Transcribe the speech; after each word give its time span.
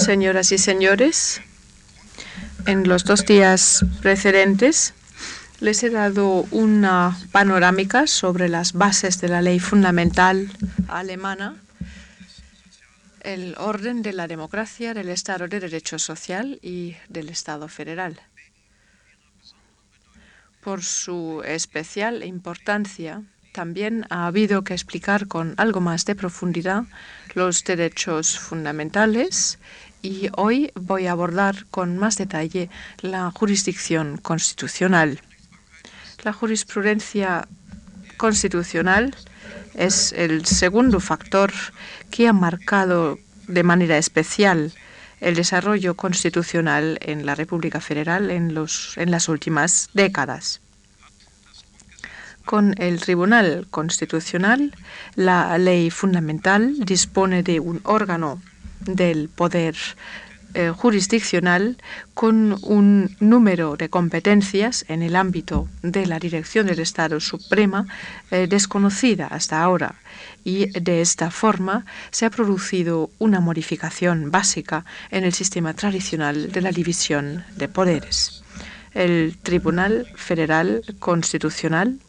Señoras 0.00 0.50
y 0.50 0.56
señores, 0.56 1.42
en 2.64 2.88
los 2.88 3.04
dos 3.04 3.26
días 3.26 3.84
precedentes 4.00 4.94
les 5.60 5.82
he 5.82 5.90
dado 5.90 6.46
una 6.50 7.18
panorámica 7.32 8.06
sobre 8.06 8.48
las 8.48 8.72
bases 8.72 9.20
de 9.20 9.28
la 9.28 9.42
ley 9.42 9.60
fundamental 9.60 10.50
alemana, 10.88 11.56
el 13.20 13.54
orden 13.58 14.00
de 14.00 14.14
la 14.14 14.26
democracia, 14.26 14.94
del 14.94 15.10
Estado 15.10 15.48
de 15.48 15.60
Derecho 15.60 15.98
Social 15.98 16.58
y 16.62 16.96
del 17.10 17.28
Estado 17.28 17.68
federal. 17.68 18.18
Por 20.62 20.82
su 20.82 21.42
especial 21.44 22.24
importancia, 22.24 23.22
también 23.52 24.06
ha 24.10 24.26
habido 24.26 24.64
que 24.64 24.74
explicar 24.74 25.26
con 25.26 25.54
algo 25.58 25.80
más 25.80 26.04
de 26.04 26.14
profundidad 26.14 26.84
los 27.34 27.64
derechos 27.64 28.38
fundamentales 28.38 29.58
y 30.02 30.28
hoy 30.36 30.72
voy 30.74 31.06
a 31.06 31.12
abordar 31.12 31.66
con 31.70 31.98
más 31.98 32.16
detalle 32.16 32.70
la 33.00 33.30
jurisdicción 33.30 34.16
constitucional. 34.18 35.20
La 36.22 36.32
jurisprudencia 36.32 37.48
constitucional 38.16 39.14
es 39.74 40.12
el 40.12 40.44
segundo 40.46 41.00
factor 41.00 41.52
que 42.10 42.28
ha 42.28 42.32
marcado 42.32 43.18
de 43.46 43.62
manera 43.62 43.98
especial 43.98 44.72
el 45.20 45.34
desarrollo 45.34 45.94
constitucional 45.94 46.98
en 47.02 47.26
la 47.26 47.34
República 47.34 47.80
Federal 47.80 48.30
en, 48.30 48.54
los, 48.54 48.96
en 48.96 49.10
las 49.10 49.28
últimas 49.28 49.90
décadas. 49.92 50.60
Con 52.44 52.74
el 52.78 53.00
Tribunal 53.00 53.66
Constitucional, 53.70 54.74
la 55.14 55.56
ley 55.58 55.90
fundamental 55.90 56.74
dispone 56.84 57.42
de 57.42 57.60
un 57.60 57.80
órgano 57.84 58.40
del 58.80 59.28
poder 59.28 59.76
eh, 60.52 60.70
jurisdiccional 60.76 61.76
con 62.12 62.58
un 62.62 63.16
número 63.20 63.76
de 63.76 63.88
competencias 63.88 64.84
en 64.88 65.02
el 65.02 65.14
ámbito 65.14 65.68
de 65.82 66.06
la 66.06 66.18
dirección 66.18 66.66
del 66.66 66.80
Estado 66.80 67.20
Suprema 67.20 67.86
eh, 68.32 68.48
desconocida 68.48 69.28
hasta 69.28 69.62
ahora. 69.62 69.94
Y 70.42 70.66
de 70.80 71.02
esta 71.02 71.30
forma 71.30 71.86
se 72.10 72.26
ha 72.26 72.30
producido 72.30 73.10
una 73.20 73.38
modificación 73.38 74.32
básica 74.32 74.84
en 75.12 75.22
el 75.22 75.34
sistema 75.34 75.72
tradicional 75.74 76.50
de 76.50 76.60
la 76.60 76.72
división 76.72 77.44
de 77.54 77.68
poderes. 77.68 78.42
El 78.92 79.36
Tribunal 79.40 80.08
Federal 80.16 80.82
Constitucional 80.98 82.00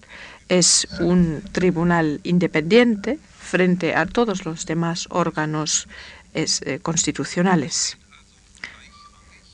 es 0.50 0.88
un 1.00 1.44
tribunal 1.52 2.22
independiente 2.23 3.19
frente 3.39 3.95
a 3.95 4.08
todos 4.08 4.45
los 4.45 4.66
demás 4.66 5.08
órganos 5.11 5.88
eh, 6.34 6.80
constitucionales. 6.82 7.98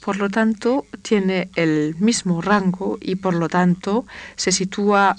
Por 0.02 0.18
lo 0.18 0.30
tanto, 0.30 0.86
tiene 1.02 1.50
el 1.56 1.96
mismo 2.00 2.42
rango 2.42 2.98
y 3.02 3.16
por 3.16 3.34
lo 3.34 3.50
tanto 3.50 4.06
se 4.36 4.52
sitúa 4.52 5.18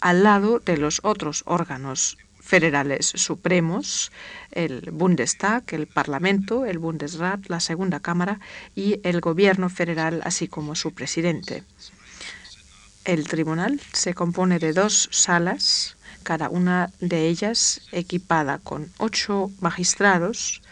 al 0.00 0.22
lado 0.22 0.60
de 0.60 0.76
los 0.76 1.00
otros 1.02 1.42
órganos 1.46 2.18
federales 2.48 3.12
supremos, 3.14 4.10
el 4.52 4.90
Bundestag, 4.90 5.64
el 5.68 5.86
Parlamento, 5.86 6.64
el 6.64 6.78
Bundesrat, 6.78 7.46
la 7.48 7.60
Segunda 7.60 8.00
Cámara 8.00 8.40
y 8.74 9.00
el 9.04 9.20
Gobierno 9.20 9.68
federal, 9.68 10.22
así 10.24 10.48
como 10.48 10.74
su 10.74 10.94
presidente. 10.94 11.62
El 13.04 13.28
tribunal 13.28 13.78
se 13.92 14.14
compone 14.14 14.58
de 14.58 14.72
dos 14.72 15.10
salas, 15.12 15.97
cada 16.22 16.48
una 16.48 16.90
de 17.00 17.28
ellas 17.28 17.80
equipada 17.92 18.58
con 18.58 18.90
ocho 18.98 19.50
magistrados 19.60 20.62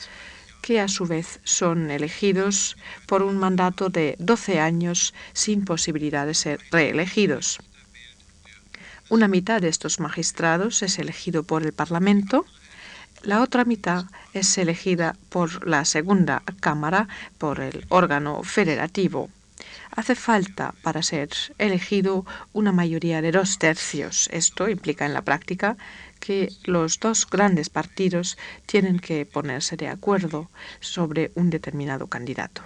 que 0.62 0.80
a 0.80 0.88
su 0.88 1.06
vez 1.06 1.40
son 1.44 1.90
elegidos 1.90 2.76
por 3.06 3.22
un 3.22 3.38
mandato 3.38 3.88
de 3.88 4.16
12 4.18 4.58
años 4.60 5.14
sin 5.32 5.64
posibilidad 5.64 6.26
de 6.26 6.34
ser 6.34 6.60
reelegidos. 6.72 7.58
Una 9.08 9.28
mitad 9.28 9.60
de 9.60 9.68
estos 9.68 10.00
magistrados 10.00 10.82
es 10.82 10.98
elegido 10.98 11.44
por 11.44 11.62
el 11.62 11.72
Parlamento, 11.72 12.44
la 13.22 13.42
otra 13.42 13.64
mitad 13.64 14.06
es 14.34 14.58
elegida 14.58 15.16
por 15.28 15.66
la 15.66 15.84
segunda 15.84 16.42
Cámara, 16.60 17.08
por 17.38 17.60
el 17.60 17.86
órgano 17.88 18.42
federativo 18.42 19.30
hace 19.96 20.14
falta 20.14 20.74
para 20.82 21.02
ser 21.02 21.30
elegido 21.58 22.24
una 22.52 22.70
mayoría 22.70 23.22
de 23.22 23.32
dos 23.32 23.58
tercios. 23.58 24.28
Esto 24.30 24.68
implica 24.68 25.06
en 25.06 25.14
la 25.14 25.22
práctica 25.22 25.76
que 26.20 26.50
los 26.64 27.00
dos 27.00 27.26
grandes 27.28 27.70
partidos 27.70 28.36
tienen 28.66 28.98
que 29.00 29.24
ponerse 29.26 29.76
de 29.76 29.88
acuerdo 29.88 30.50
sobre 30.80 31.32
un 31.34 31.50
determinado 31.50 32.06
candidato. 32.06 32.62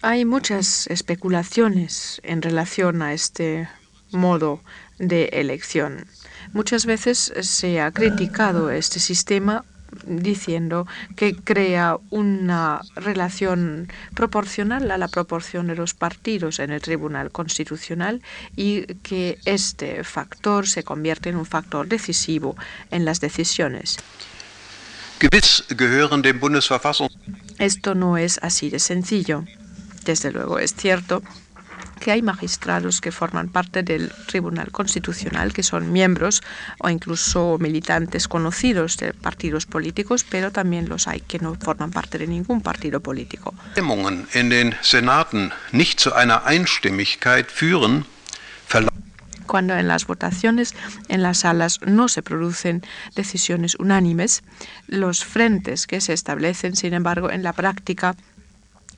Hay 0.00 0.24
muchas 0.24 0.86
especulaciones 0.86 2.20
en 2.22 2.40
relación 2.40 3.02
a 3.02 3.12
este 3.12 3.68
modo 4.12 4.62
de 4.98 5.24
elección. 5.32 6.06
Muchas 6.52 6.86
veces 6.86 7.32
se 7.42 7.80
ha 7.80 7.90
criticado 7.90 8.70
este 8.70 9.00
sistema 9.00 9.64
diciendo 10.04 10.86
que 11.16 11.34
crea 11.36 11.98
una 12.10 12.80
relación 12.94 13.88
proporcional 14.14 14.90
a 14.90 14.98
la 14.98 15.08
proporción 15.08 15.66
de 15.66 15.76
los 15.76 15.94
partidos 15.94 16.58
en 16.58 16.70
el 16.70 16.80
Tribunal 16.80 17.30
Constitucional 17.30 18.22
y 18.56 18.82
que 19.02 19.38
este 19.44 20.04
factor 20.04 20.66
se 20.66 20.82
convierte 20.82 21.30
en 21.30 21.36
un 21.36 21.46
factor 21.46 21.88
decisivo 21.88 22.56
en 22.90 23.04
las 23.04 23.20
decisiones. 23.20 23.98
Esto 27.58 27.94
no 27.94 28.16
es 28.16 28.38
así 28.42 28.70
de 28.70 28.78
sencillo. 28.78 29.44
Desde 30.04 30.30
luego 30.30 30.58
es 30.58 30.74
cierto 30.74 31.22
que 31.98 32.12
hay 32.12 32.22
magistrados 32.22 33.00
que 33.00 33.12
forman 33.12 33.48
parte 33.48 33.82
del 33.82 34.12
Tribunal 34.26 34.70
Constitucional, 34.70 35.52
que 35.52 35.62
son 35.62 35.92
miembros 35.92 36.42
o 36.78 36.88
incluso 36.88 37.58
militantes 37.58 38.28
conocidos 38.28 38.96
de 38.96 39.12
partidos 39.12 39.66
políticos, 39.66 40.24
pero 40.28 40.50
también 40.50 40.88
los 40.88 41.08
hay 41.08 41.20
que 41.20 41.38
no 41.38 41.54
forman 41.54 41.90
parte 41.90 42.18
de 42.18 42.26
ningún 42.26 42.60
partido 42.60 43.00
político. 43.00 43.54
cuando 49.48 49.74
en 49.76 49.88
las 49.88 50.06
votaciones 50.06 50.74
en 51.08 51.22
las 51.24 51.38
salas 51.38 51.80
no 51.84 52.08
se 52.08 52.22
producen 52.22 52.82
decisiones 53.16 53.74
unánimes, 53.76 54.44
los 54.86 55.24
frentes 55.24 55.88
que 55.88 56.00
se 56.00 56.12
establecen, 56.12 56.76
sin 56.76 56.94
embargo, 56.94 57.30
en 57.32 57.42
la 57.42 57.52
práctica 57.52 58.14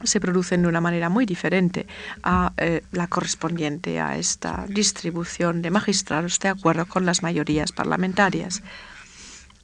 se 0.02 0.20
producen 0.20 0.62
de 0.62 0.68
una 0.68 0.80
manera 0.80 1.08
muy 1.08 1.26
diferente 1.26 1.86
a 2.22 2.52
eh, 2.56 2.82
la 2.92 3.06
correspondiente 3.06 4.00
a 4.00 4.16
esta 4.16 4.64
distribución 4.68 5.62
de 5.62 5.70
magistrados 5.70 6.38
de 6.38 6.48
acuerdo 6.48 6.86
con 6.86 7.06
las 7.06 7.22
mayorías 7.22 7.72
parlamentarias. 7.72 8.62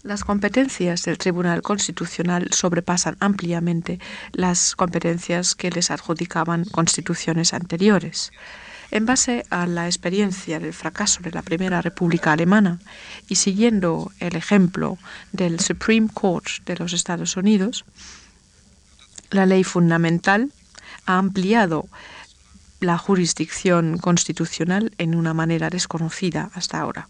Las 0.02 0.22
competencias 0.22 1.02
del 1.02 1.19
Tribunal 1.19 1.62
Constitucional 1.62 2.48
sobrepasan 2.52 3.16
ampliamente 3.19 3.98
las 4.32 4.76
competencias 4.76 5.56
que 5.56 5.70
les 5.70 5.91
adjudicaban 5.91 6.64
constituciones 6.64 7.53
anteriores. 7.53 8.30
En 8.92 9.04
base 9.04 9.44
a 9.50 9.66
la 9.66 9.86
experiencia 9.86 10.60
del 10.60 10.72
fracaso 10.72 11.22
de 11.22 11.32
la 11.32 11.42
Primera 11.42 11.82
República 11.82 12.32
Alemana 12.32 12.78
y 13.28 13.34
siguiendo 13.34 14.12
el 14.20 14.36
ejemplo 14.36 14.97
del 15.32 15.58
Supreme 15.58 16.08
Court 16.12 16.64
de 16.64 16.76
los 16.76 16.92
Estados 16.92 17.36
Unidos, 17.36 17.84
la 19.31 19.47
ley 19.47 19.64
fundamental 19.64 20.53
ha 21.06 21.19
ampliado 21.19 21.88
la 22.81 22.98
jurisdicción 22.98 23.98
constitucional 23.98 24.92
en 24.98 25.14
una 25.14 25.34
manera 25.34 25.70
desconocida 25.70 26.50
hasta 26.54 26.81
ahora. 26.81 27.09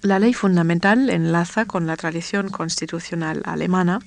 La 0.00 0.18
ley 0.18 0.34
fundamental 0.34 1.10
enlaza 1.10 1.64
con 1.64 1.86
la 1.86 1.96
tradición 1.96 2.48
constitucional 2.48 3.42
alemana 3.44 4.00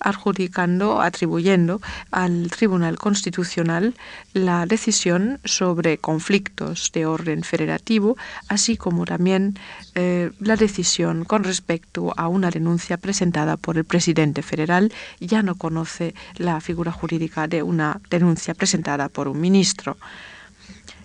adjudicando, 0.00 1.00
atribuyendo 1.00 1.80
al 2.10 2.50
Tribunal 2.50 2.98
Constitucional 2.98 3.94
la 4.32 4.66
decisión 4.66 5.40
sobre 5.44 5.98
conflictos 5.98 6.90
de 6.92 7.06
orden 7.06 7.42
federativo, 7.42 8.16
así 8.48 8.76
como 8.76 9.04
también 9.04 9.58
eh, 9.94 10.30
la 10.40 10.56
decisión 10.56 11.24
con 11.24 11.44
respecto 11.44 12.12
a 12.16 12.28
una 12.28 12.50
denuncia 12.50 12.96
presentada 12.96 13.56
por 13.56 13.76
el 13.76 13.84
presidente 13.84 14.42
federal. 14.42 14.92
Ya 15.20 15.42
no 15.42 15.54
conoce 15.54 16.14
la 16.36 16.60
figura 16.60 16.92
jurídica 16.92 17.46
de 17.46 17.62
una 17.62 18.00
denuncia 18.10 18.54
presentada 18.54 19.08
por 19.08 19.28
un 19.28 19.40
ministro. 19.40 19.96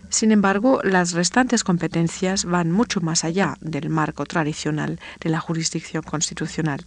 Sin 0.09 0.31
embargo, 0.31 0.79
las 0.83 1.11
restantes 1.11 1.63
competencias 1.63 2.45
van 2.45 2.71
mucho 2.71 3.01
más 3.01 3.23
allá 3.23 3.57
del 3.59 3.89
marco 3.89 4.25
tradicional 4.25 4.99
de 5.19 5.29
la 5.29 5.39
jurisdicción 5.39 6.03
constitucional. 6.03 6.85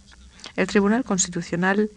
El 0.55 0.67
Tribunal 0.67 1.03
Constitucional 1.03 1.89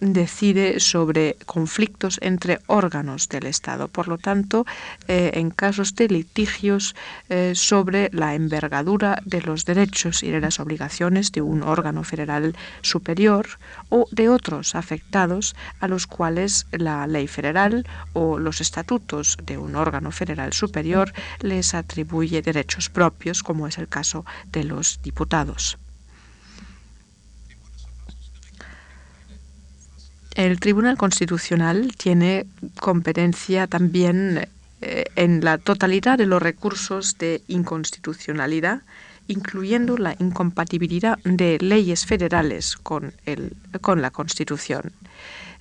decide 0.00 0.80
sobre 0.80 1.36
conflictos 1.46 2.18
entre 2.22 2.58
órganos 2.66 3.28
del 3.28 3.46
Estado. 3.46 3.88
Por 3.88 4.08
lo 4.08 4.18
tanto, 4.18 4.66
eh, 5.08 5.32
en 5.34 5.50
casos 5.50 5.94
de 5.94 6.08
litigios 6.08 6.96
eh, 7.28 7.52
sobre 7.54 8.10
la 8.12 8.34
envergadura 8.34 9.20
de 9.24 9.42
los 9.42 9.64
derechos 9.64 10.22
y 10.22 10.30
de 10.30 10.40
las 10.40 10.58
obligaciones 10.58 11.32
de 11.32 11.42
un 11.42 11.62
órgano 11.62 12.02
federal 12.02 12.56
superior 12.80 13.46
o 13.90 14.06
de 14.10 14.28
otros 14.28 14.74
afectados 14.74 15.54
a 15.80 15.88
los 15.88 16.06
cuales 16.06 16.66
la 16.72 17.06
ley 17.06 17.26
federal 17.26 17.86
o 18.14 18.38
los 18.38 18.60
estatutos 18.60 19.36
de 19.44 19.58
un 19.58 19.76
órgano 19.76 20.10
federal 20.10 20.52
superior 20.52 21.12
les 21.40 21.74
atribuye 21.74 22.42
derechos 22.42 22.88
propios, 22.88 23.42
como 23.42 23.66
es 23.66 23.78
el 23.78 23.88
caso 23.88 24.24
de 24.50 24.64
los 24.64 25.00
diputados. 25.02 25.78
El 30.34 30.60
Tribunal 30.60 30.96
Constitucional 30.96 31.92
tiene 31.96 32.46
competencia 32.78 33.66
también 33.66 34.48
eh, 34.80 35.04
en 35.16 35.44
la 35.44 35.58
totalidad 35.58 36.18
de 36.18 36.26
los 36.26 36.40
recursos 36.40 37.18
de 37.18 37.42
inconstitucionalidad, 37.48 38.82
incluyendo 39.26 39.98
la 39.98 40.14
incompatibilidad 40.18 41.18
de 41.24 41.58
leyes 41.60 42.06
federales 42.06 42.76
con, 42.76 43.12
el, 43.26 43.56
con 43.80 44.02
la 44.02 44.10
Constitución. 44.10 44.92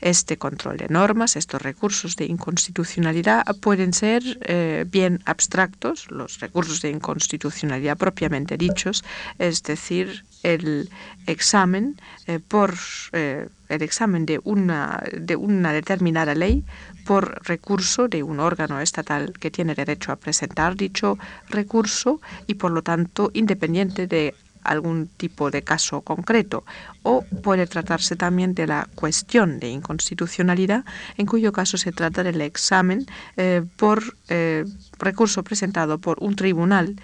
Este 0.02 0.38
control 0.38 0.78
de 0.78 0.88
normas, 0.88 1.36
estos 1.36 1.62
recursos 1.62 2.16
de 2.16 2.26
inconstitucionalidad 2.26 3.44
pueden 3.60 3.92
ser 3.92 4.24
eh, 4.44 4.86
bien 4.88 5.20
abstractos, 5.26 6.10
los 6.10 6.40
recursos 6.40 6.82
de 6.82 6.92
inconstitucionalidad 6.92 7.98
propiamente 7.98 8.56
dichos, 8.56 9.04
es 9.40 9.62
decir, 9.64 10.24
el 10.44 10.90
examen 11.28 12.00
eh, 12.28 12.40
por 12.40 12.74
eh, 13.12 13.48
el 13.68 13.82
examen 13.82 14.26
de 14.26 14.40
una, 14.44 15.04
de 15.18 15.36
una 15.36 15.74
determinada 15.74 16.34
ley 16.34 16.64
por 17.06 17.46
recurso 17.48 18.08
de 18.08 18.24
un 18.24 18.40
órgano 18.40 18.80
estatal 18.80 19.34
que 19.40 19.52
tiene 19.52 19.76
derecho 19.76 20.12
a 20.12 20.16
presentar 20.16 20.76
dicho 20.76 21.18
recurso 21.50 22.22
y 22.48 22.56
por 22.56 22.72
lo 22.72 22.82
tanto 22.82 23.32
independiente 23.34 24.08
de 24.08 24.34
algún 24.64 25.08
tipo 25.08 25.52
de 25.52 25.64
caso 25.64 26.02
concreto. 26.02 26.66
O 27.04 27.24
puede 27.44 27.66
tratarse 27.66 28.16
también 28.16 28.54
de 28.54 28.68
la 28.68 28.88
cuestión 28.94 29.60
de 29.60 29.70
inconstitucionalidad, 29.70 30.84
en 31.18 31.26
cuyo 31.26 31.52
caso 31.54 31.78
se 31.78 31.92
trata 31.92 32.24
del 32.24 32.42
examen 32.42 33.06
eh, 33.38 33.64
por 33.78 34.04
recurso 35.00 35.44
presentado 35.44 35.98
por 35.98 36.18
un 36.22 36.36
tribunal 36.36 36.96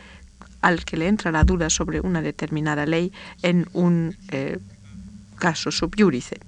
al 0.66 0.84
que 0.84 0.98
le 0.98 1.08
entra 1.08 1.32
la 1.32 1.44
duda 1.44 1.70
sobre 1.70 2.02
una 2.02 2.24
determinada 2.24 2.88
ley 2.88 3.14
en 3.44 3.68
un 3.74 4.18
eh, 4.32 4.58
caso 5.38 5.70
subyúdice. 5.70 6.40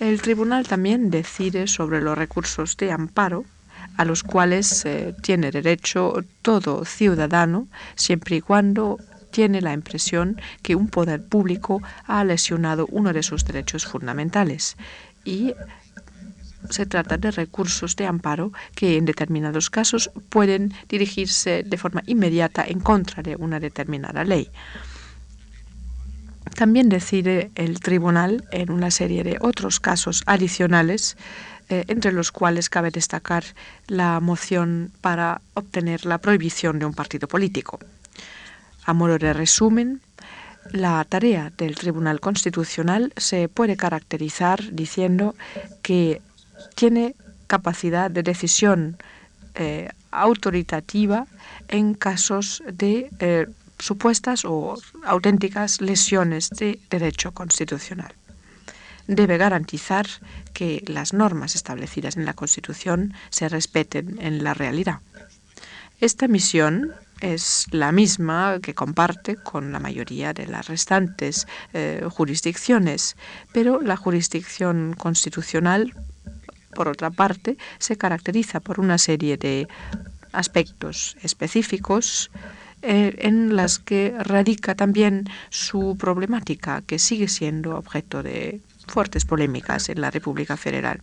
El 0.00 0.22
tribunal 0.22 0.66
también 0.66 1.10
decide 1.10 1.66
sobre 1.66 2.00
los 2.00 2.16
recursos 2.16 2.78
de 2.78 2.90
amparo 2.90 3.44
a 3.98 4.06
los 4.06 4.22
cuales 4.22 4.86
tiene 5.20 5.50
derecho 5.50 6.24
todo 6.40 6.86
ciudadano 6.86 7.68
siempre 7.96 8.36
y 8.36 8.40
cuando 8.40 8.98
tiene 9.30 9.60
la 9.60 9.74
impresión 9.74 10.40
que 10.62 10.74
un 10.74 10.88
poder 10.88 11.22
público 11.22 11.82
ha 12.06 12.24
lesionado 12.24 12.86
uno 12.90 13.12
de 13.12 13.22
sus 13.22 13.44
derechos 13.44 13.84
fundamentales 13.84 14.76
y 15.24 15.54
se 16.70 16.86
trata 16.86 17.16
de 17.16 17.30
recursos 17.30 17.96
de 17.96 18.06
amparo 18.06 18.52
que 18.74 18.96
en 18.96 19.04
determinados 19.04 19.70
casos 19.70 20.10
pueden 20.28 20.72
dirigirse 20.88 21.62
de 21.64 21.76
forma 21.76 22.02
inmediata 22.06 22.64
en 22.66 22.80
contra 22.80 23.22
de 23.22 23.36
una 23.36 23.60
determinada 23.60 24.24
ley. 24.24 24.50
También 26.54 26.88
decide 26.88 27.50
el 27.54 27.80
tribunal 27.80 28.44
en 28.52 28.70
una 28.70 28.90
serie 28.90 29.24
de 29.24 29.38
otros 29.40 29.80
casos 29.80 30.22
adicionales, 30.26 31.16
eh, 31.68 31.84
entre 31.88 32.12
los 32.12 32.30
cuales 32.32 32.68
cabe 32.68 32.90
destacar 32.90 33.44
la 33.86 34.20
moción 34.20 34.92
para 35.00 35.40
obtener 35.54 36.04
la 36.04 36.18
prohibición 36.18 36.78
de 36.78 36.86
un 36.86 36.94
partido 36.94 37.28
político. 37.28 37.78
A 38.84 38.92
modo 38.92 39.16
de 39.18 39.32
resumen, 39.32 40.02
la 40.70 41.04
tarea 41.04 41.52
del 41.56 41.74
Tribunal 41.74 42.20
Constitucional 42.20 43.12
se 43.16 43.48
puede 43.48 43.76
caracterizar 43.76 44.72
diciendo 44.72 45.34
que 45.82 46.20
tiene 46.74 47.14
capacidad 47.46 48.10
de 48.10 48.22
decisión 48.22 48.96
eh, 49.54 49.88
autoritativa 50.10 51.26
en 51.68 51.94
casos 51.94 52.62
de 52.66 53.10
eh, 53.18 53.46
supuestas 53.78 54.44
o 54.44 54.78
auténticas 55.04 55.80
lesiones 55.80 56.50
de 56.50 56.78
derecho 56.88 57.32
constitucional. 57.32 58.14
Debe 59.08 59.36
garantizar 59.36 60.06
que 60.54 60.82
las 60.86 61.12
normas 61.12 61.54
establecidas 61.54 62.16
en 62.16 62.24
la 62.24 62.34
Constitución 62.34 63.14
se 63.30 63.48
respeten 63.48 64.18
en 64.20 64.44
la 64.44 64.54
realidad. 64.54 65.00
Esta 66.00 66.28
misión 66.28 66.92
es 67.20 67.66
la 67.70 67.92
misma 67.92 68.58
que 68.60 68.74
comparte 68.74 69.36
con 69.36 69.72
la 69.72 69.78
mayoría 69.78 70.32
de 70.32 70.46
las 70.46 70.68
restantes 70.68 71.46
eh, 71.72 72.04
jurisdicciones, 72.10 73.16
pero 73.52 73.80
la 73.80 73.96
jurisdicción 73.96 74.94
constitucional, 74.98 75.94
por 76.74 76.88
otra 76.88 77.10
parte, 77.10 77.56
se 77.78 77.96
caracteriza 77.96 78.60
por 78.60 78.80
una 78.80 78.98
serie 78.98 79.36
de 79.36 79.68
aspectos 80.32 81.16
específicos 81.22 82.30
eh, 82.82 83.14
en 83.18 83.54
las 83.54 83.78
que 83.78 84.14
radica 84.18 84.74
también 84.74 85.28
su 85.50 85.96
problemática, 85.98 86.82
que 86.82 86.98
sigue 86.98 87.28
siendo 87.28 87.76
objeto 87.76 88.22
de 88.22 88.60
fuertes 88.88 89.24
polémicas 89.24 89.88
en 89.88 90.00
la 90.00 90.10
República 90.10 90.56
Federal. 90.56 91.00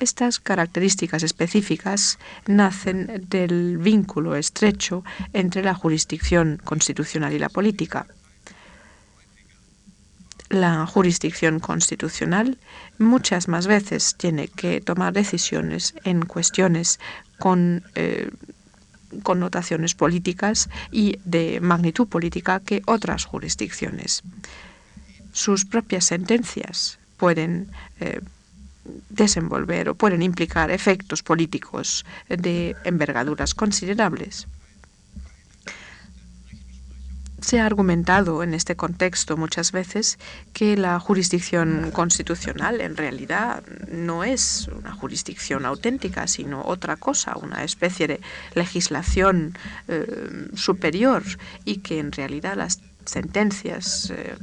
Estas 0.00 0.40
características 0.40 1.22
específicas 1.22 2.18
nacen 2.46 3.26
del 3.30 3.78
vínculo 3.78 4.36
estrecho 4.36 5.04
entre 5.32 5.62
la 5.62 5.74
jurisdicción 5.74 6.60
constitucional 6.62 7.32
y 7.32 7.38
la 7.38 7.48
política. 7.48 8.06
La 10.48 10.86
jurisdicción 10.86 11.58
constitucional 11.58 12.58
muchas 12.98 13.48
más 13.48 13.66
veces 13.66 14.14
tiene 14.16 14.48
que 14.48 14.80
tomar 14.80 15.12
decisiones 15.12 15.94
en 16.04 16.24
cuestiones 16.24 17.00
con 17.38 17.84
eh, 17.94 18.30
connotaciones 19.22 19.94
políticas 19.94 20.68
y 20.92 21.18
de 21.24 21.60
magnitud 21.60 22.06
política 22.06 22.60
que 22.60 22.82
otras 22.86 23.24
jurisdicciones. 23.24 24.22
Sus 25.32 25.64
propias 25.64 26.06
sentencias 26.06 26.98
pueden 27.16 27.68
eh, 28.00 28.20
desenvolver 29.10 29.88
o 29.88 29.94
pueden 29.94 30.22
implicar 30.22 30.70
efectos 30.70 31.22
políticos 31.22 32.04
de 32.28 32.76
envergaduras 32.84 33.54
considerables. 33.54 34.46
Se 37.46 37.60
ha 37.60 37.66
argumentado 37.66 38.42
en 38.42 38.54
este 38.54 38.74
contexto 38.74 39.36
muchas 39.36 39.70
veces 39.70 40.18
que 40.52 40.76
la 40.76 40.98
jurisdicción 40.98 41.92
constitucional 41.92 42.80
en 42.80 42.96
realidad 42.96 43.62
no 43.88 44.24
es 44.24 44.66
una 44.76 44.90
jurisdicción 44.90 45.64
auténtica, 45.64 46.26
sino 46.26 46.64
otra 46.64 46.96
cosa, 46.96 47.36
una 47.40 47.62
especie 47.62 48.08
de 48.08 48.20
legislación 48.56 49.56
eh, 49.86 50.48
superior 50.54 51.22
y 51.64 51.76
que 51.76 52.00
en 52.00 52.10
realidad 52.10 52.56
las 52.56 52.80
sentencias 53.04 54.10
eh, 54.10 54.34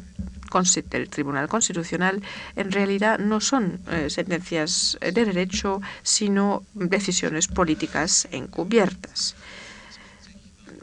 del 0.89 1.09
Tribunal 1.09 1.49
Constitucional 1.49 2.23
en 2.55 2.71
realidad 2.71 3.19
no 3.19 3.41
son 3.41 3.81
eh, 3.91 4.09
sentencias 4.09 4.97
de 5.01 5.25
derecho, 5.25 5.81
sino 6.03 6.63
decisiones 6.73 7.49
políticas 7.49 8.29
encubiertas. 8.31 9.35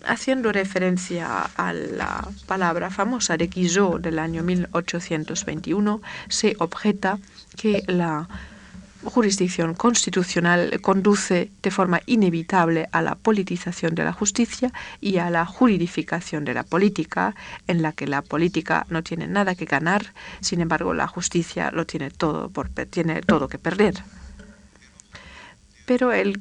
Haciendo 0.04 0.52
referencia 0.52 1.42
a 1.56 1.72
la 1.72 2.26
palabra 2.46 2.90
famosa 2.90 3.36
de 3.36 3.48
Guizot 3.48 4.00
del 4.00 4.18
año 4.18 4.42
1821, 4.42 6.00
se 6.28 6.56
objeta 6.58 7.18
que 7.56 7.82
la 7.86 8.28
jurisdicción 9.04 9.74
constitucional 9.74 10.80
conduce 10.80 11.50
de 11.62 11.70
forma 11.70 12.00
inevitable 12.06 12.88
a 12.92 13.02
la 13.02 13.14
politización 13.14 13.94
de 13.94 14.04
la 14.04 14.12
justicia 14.12 14.72
y 15.00 15.18
a 15.18 15.30
la 15.30 15.46
juridificación 15.46 16.44
de 16.44 16.54
la 16.54 16.64
política, 16.64 17.34
en 17.66 17.82
la 17.82 17.92
que 17.92 18.06
la 18.06 18.22
política 18.22 18.86
no 18.90 19.02
tiene 19.02 19.26
nada 19.26 19.54
que 19.54 19.64
ganar, 19.64 20.12
sin 20.40 20.60
embargo 20.60 20.94
la 20.94 21.06
justicia 21.06 21.70
lo 21.70 21.86
tiene 21.86 22.10
todo, 22.10 22.50
por, 22.50 22.68
tiene 22.68 23.22
todo 23.22 23.48
que 23.48 23.58
perder. 23.58 23.94
Pero 25.86 26.12
el 26.12 26.40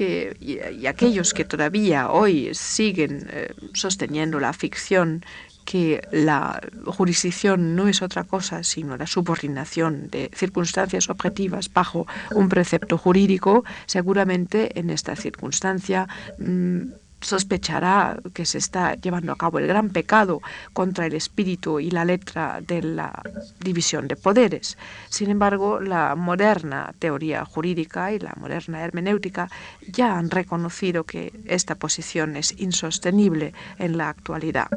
y, 0.00 0.86
aquellos 0.86 1.34
que 1.34 1.44
todavía 1.44 2.10
hoy 2.10 2.50
siguen 2.54 3.28
eh, 3.30 3.54
sosteniendo 3.74 4.40
la 4.40 4.52
ficción 4.52 5.24
que 5.64 6.02
la 6.10 6.60
jurisdicción 6.86 7.76
no 7.76 7.86
es 7.86 8.02
otra 8.02 8.24
cosa 8.24 8.64
sino 8.64 8.96
la 8.96 9.06
subordinación 9.06 10.08
de 10.10 10.30
circunstancias 10.34 11.10
objetivas 11.10 11.72
bajo 11.72 12.06
un 12.32 12.48
precepto 12.48 12.98
jurídico, 12.98 13.64
seguramente 13.86 14.78
en 14.78 14.90
esta 14.90 15.14
circunstancia 15.16 16.08
mm, 16.38 16.80
sospechará 17.20 18.18
que 18.34 18.46
se 18.46 18.58
está 18.58 18.94
llevando 18.94 19.32
a 19.32 19.36
cabo 19.36 19.58
el 19.58 19.66
gran 19.66 19.90
pecado 19.90 20.40
contra 20.72 21.06
el 21.06 21.14
espíritu 21.14 21.80
y 21.80 21.90
la 21.90 22.04
letra 22.04 22.60
de 22.60 22.82
la 22.82 23.22
división 23.60 24.08
de 24.08 24.16
poderes. 24.16 24.78
Sin 25.08 25.30
embargo, 25.30 25.80
la 25.80 26.14
moderna 26.14 26.94
teoría 26.98 27.44
jurídica 27.44 28.12
y 28.12 28.18
la 28.18 28.34
moderna 28.36 28.82
hermenéutica 28.82 29.50
ya 29.86 30.18
han 30.18 30.30
reconocido 30.30 31.04
que 31.04 31.32
esta 31.46 31.74
posición 31.74 32.36
es 32.36 32.58
insostenible 32.58 33.52
en 33.78 33.96
la 33.96 34.08
actualidad. 34.08 34.68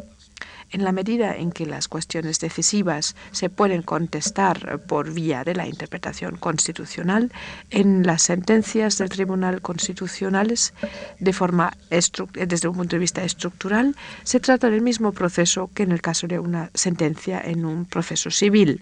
En 0.73 0.83
la 0.83 0.91
medida 0.91 1.35
en 1.35 1.51
que 1.51 1.67
las 1.67 1.87
cuestiones 1.87 2.39
decisivas 2.39 3.15
se 3.31 3.51
pueden 3.51 3.83
contestar 3.83 4.79
por 4.87 5.13
vía 5.13 5.43
de 5.43 5.53
la 5.53 5.67
interpretación 5.67 6.35
constitucional, 6.35 7.31
en 7.69 8.01
las 8.01 8.23
sentencias 8.23 8.97
del 8.97 9.09
Tribunal 9.09 9.61
Constitucionales, 9.61 10.73
de 11.19 11.31
forma 11.31 11.77
desde 11.91 12.67
un 12.67 12.75
punto 12.75 12.95
de 12.95 12.99
vista 12.99 13.23
estructural, 13.23 13.95
se 14.23 14.39
trata 14.39 14.71
del 14.71 14.81
mismo 14.81 15.11
proceso 15.11 15.69
que 15.75 15.83
en 15.83 15.91
el 15.91 16.01
caso 16.01 16.25
de 16.25 16.39
una 16.39 16.71
sentencia 16.73 17.39
en 17.39 17.65
un 17.65 17.85
proceso 17.85 18.31
civil. 18.31 18.81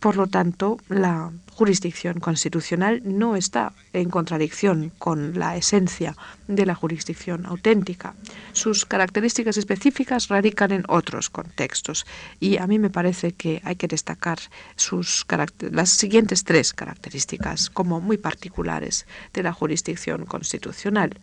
Por 0.00 0.16
lo 0.16 0.26
tanto, 0.26 0.76
la 0.88 1.32
jurisdicción 1.54 2.18
constitucional 2.18 3.00
no 3.04 3.36
está 3.36 3.72
en 3.92 4.10
contradicción 4.10 4.90
con 4.98 5.38
la 5.38 5.56
esencia 5.56 6.16
de 6.48 6.66
la 6.66 6.74
jurisdicción 6.74 7.46
auténtica. 7.46 8.14
Sus 8.52 8.84
características 8.84 9.56
específicas 9.56 10.28
radican 10.28 10.72
en 10.72 10.84
otros 10.88 11.30
contextos 11.30 12.06
y 12.40 12.58
a 12.58 12.66
mí 12.66 12.78
me 12.80 12.90
parece 12.90 13.32
que 13.32 13.62
hay 13.64 13.76
que 13.76 13.86
destacar 13.86 14.38
sus 14.74 15.24
las 15.70 15.90
siguientes 15.90 16.42
tres 16.42 16.74
características 16.74 17.70
como 17.70 18.00
muy 18.00 18.18
particulares 18.18 19.06
de 19.32 19.44
la 19.44 19.52
jurisdicción 19.52 20.26
constitucional. 20.26 21.20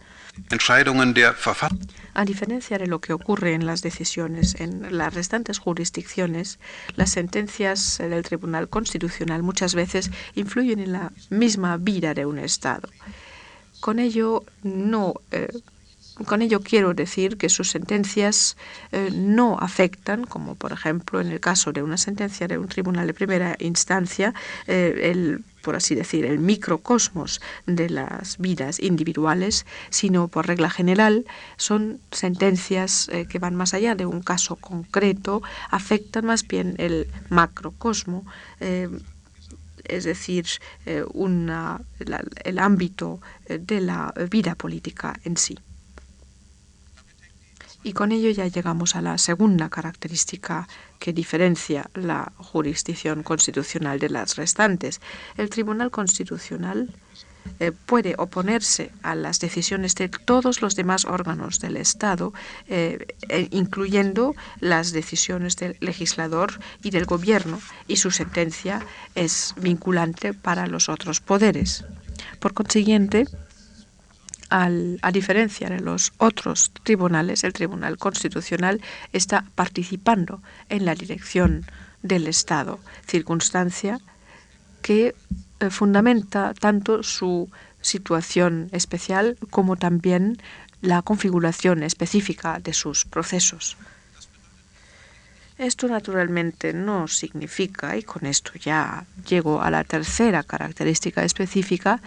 A 2.13 2.25
diferencia 2.25 2.77
de 2.77 2.87
lo 2.87 3.01
que 3.01 3.13
ocurre 3.13 3.53
en 3.53 3.65
las 3.65 3.81
decisiones 3.81 4.55
en 4.59 4.97
las 4.97 5.13
restantes 5.13 5.59
jurisdicciones, 5.59 6.59
las 6.95 7.11
sentencias 7.11 7.97
del 7.97 8.23
Tribunal 8.23 8.69
Constitucional 8.69 9.43
muchas 9.43 9.75
veces 9.75 10.09
influyen 10.35 10.79
en 10.79 10.91
la 10.91 11.11
misma 11.29 11.77
vida 11.77 12.13
de 12.13 12.25
un 12.25 12.39
Estado. 12.39 12.89
Con 13.79 13.99
ello 13.99 14.43
no 14.63 15.15
eh, 15.31 15.47
con 16.25 16.41
ello 16.41 16.61
quiero 16.61 16.93
decir 16.93 17.37
que 17.37 17.49
sus 17.49 17.71
sentencias 17.71 18.57
eh, 18.91 19.09
no 19.13 19.57
afectan, 19.59 20.25
como 20.25 20.55
por 20.55 20.71
ejemplo 20.71 21.21
en 21.21 21.27
el 21.27 21.39
caso 21.39 21.71
de 21.71 21.81
una 21.81 21.97
sentencia 21.97 22.47
de 22.47 22.57
un 22.57 22.67
tribunal 22.67 23.07
de 23.07 23.13
primera 23.13 23.55
instancia, 23.59 24.33
eh, 24.67 25.11
el 25.11 25.43
por 25.61 25.75
así 25.75 25.93
decir, 25.93 26.25
el 26.25 26.39
microcosmos 26.39 27.39
de 27.67 27.87
las 27.87 28.39
vidas 28.39 28.79
individuales, 28.79 29.67
sino 29.91 30.27
por 30.27 30.47
regla 30.47 30.71
general 30.71 31.25
son 31.55 31.99
sentencias 32.11 33.11
que 33.29 33.37
van 33.37 33.53
más 33.53 33.75
allá 33.75 33.93
de 33.93 34.07
un 34.07 34.23
caso 34.23 34.55
concreto, 34.55 35.43
afectan 35.69 36.25
más 36.25 36.47
bien 36.47 36.73
el 36.79 37.07
macrocosmo, 37.29 38.25
es 39.91 40.05
decir, 40.05 40.47
el 40.85 42.59
ámbito 42.59 43.21
de 43.47 43.81
la 43.81 44.13
vida 44.29 44.55
política 44.55 45.19
en 45.23 45.37
sí. 45.37 45.57
Y 47.83 47.93
con 47.93 48.11
ello 48.11 48.29
ya 48.29 48.45
llegamos 48.47 48.95
a 48.95 49.01
la 49.01 49.17
segunda 49.17 49.69
característica 49.69 50.67
que 50.99 51.13
diferencia 51.13 51.89
la 51.95 52.31
jurisdicción 52.37 53.23
constitucional 53.23 53.97
de 53.99 54.09
las 54.09 54.35
restantes. 54.35 55.01
El 55.35 55.49
Tribunal 55.49 55.89
Constitucional 55.89 56.93
eh, 57.59 57.71
puede 57.71 58.15
oponerse 58.17 58.91
a 59.03 59.15
las 59.15 59.39
decisiones 59.39 59.95
de 59.95 60.09
todos 60.09 60.61
los 60.61 60.75
demás 60.75 61.05
órganos 61.05 61.59
del 61.59 61.77
Estado, 61.77 62.33
eh, 62.67 63.05
e 63.29 63.47
incluyendo 63.51 64.35
las 64.59 64.91
decisiones 64.91 65.57
del 65.57 65.77
legislador 65.79 66.59
y 66.83 66.89
del 66.89 67.05
gobierno, 67.05 67.59
y 67.87 67.97
su 67.97 68.11
sentencia 68.11 68.83
es 69.15 69.53
vinculante 69.57 70.33
para 70.33 70.67
los 70.67 70.89
otros 70.89 71.19
poderes. 71.19 71.85
Por 72.39 72.53
consiguiente, 72.53 73.27
a 74.49 75.11
diferencia 75.13 75.69
de 75.69 75.79
los 75.79 76.11
otros 76.17 76.71
tribunales, 76.83 77.45
el 77.45 77.53
Tribunal 77.53 77.97
Constitucional 77.97 78.81
está 79.13 79.45
participando 79.55 80.41
en 80.67 80.83
la 80.85 80.93
dirección 80.93 81.65
del 82.01 82.27
Estado, 82.27 82.79
circunstancia 83.07 83.99
que 84.81 85.15
eh, 85.61 85.69
fundamenta 85.69 86.53
tanto 86.53 87.03
su 87.03 87.49
situación 87.81 88.69
especial 88.71 89.37
como 89.49 89.75
también 89.75 90.37
la 90.81 91.01
configuración 91.01 91.83
específica 91.83 92.59
de 92.59 92.73
sus 92.73 93.05
procesos. 93.05 93.77
Esto 95.57 95.87
naturalmente 95.87 96.73
no 96.73 97.07
significa, 97.07 97.95
y 97.95 98.01
con 98.01 98.25
esto 98.25 98.53
ya 98.55 99.05
llego 99.29 99.61
a 99.61 99.69
la 99.69 99.83
tercera 99.83 100.41
característica 100.41 101.23
específica, 101.23 102.01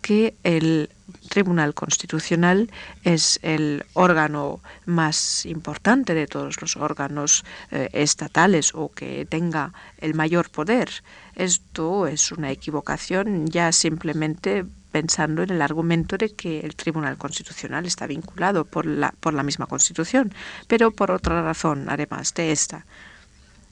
que 0.00 0.34
el 0.44 0.90
Tribunal 1.28 1.74
Constitucional 1.74 2.70
es 3.04 3.38
el 3.42 3.84
órgano 3.94 4.60
más 4.86 5.46
importante 5.46 6.14
de 6.14 6.26
todos 6.26 6.60
los 6.60 6.76
órganos 6.76 7.44
eh, 7.70 7.88
estatales 7.92 8.72
o 8.74 8.90
que 8.90 9.26
tenga 9.26 9.72
el 9.98 10.14
mayor 10.14 10.50
poder. 10.50 10.90
Esto 11.34 12.06
es 12.06 12.32
una 12.32 12.50
equivocación 12.50 13.46
ya 13.46 13.72
simplemente 13.72 14.64
pensando 14.90 15.42
en 15.42 15.50
el 15.50 15.62
argumento 15.62 16.16
de 16.16 16.30
que 16.34 16.60
el 16.60 16.74
Tribunal 16.74 17.16
Constitucional 17.16 17.86
está 17.86 18.06
vinculado 18.06 18.64
por 18.64 18.86
la, 18.86 19.14
por 19.20 19.34
la 19.34 19.42
misma 19.42 19.66
Constitución, 19.66 20.34
pero 20.66 20.90
por 20.90 21.10
otra 21.10 21.42
razón, 21.42 21.86
además 21.88 22.34
de 22.34 22.52
esta. 22.52 22.84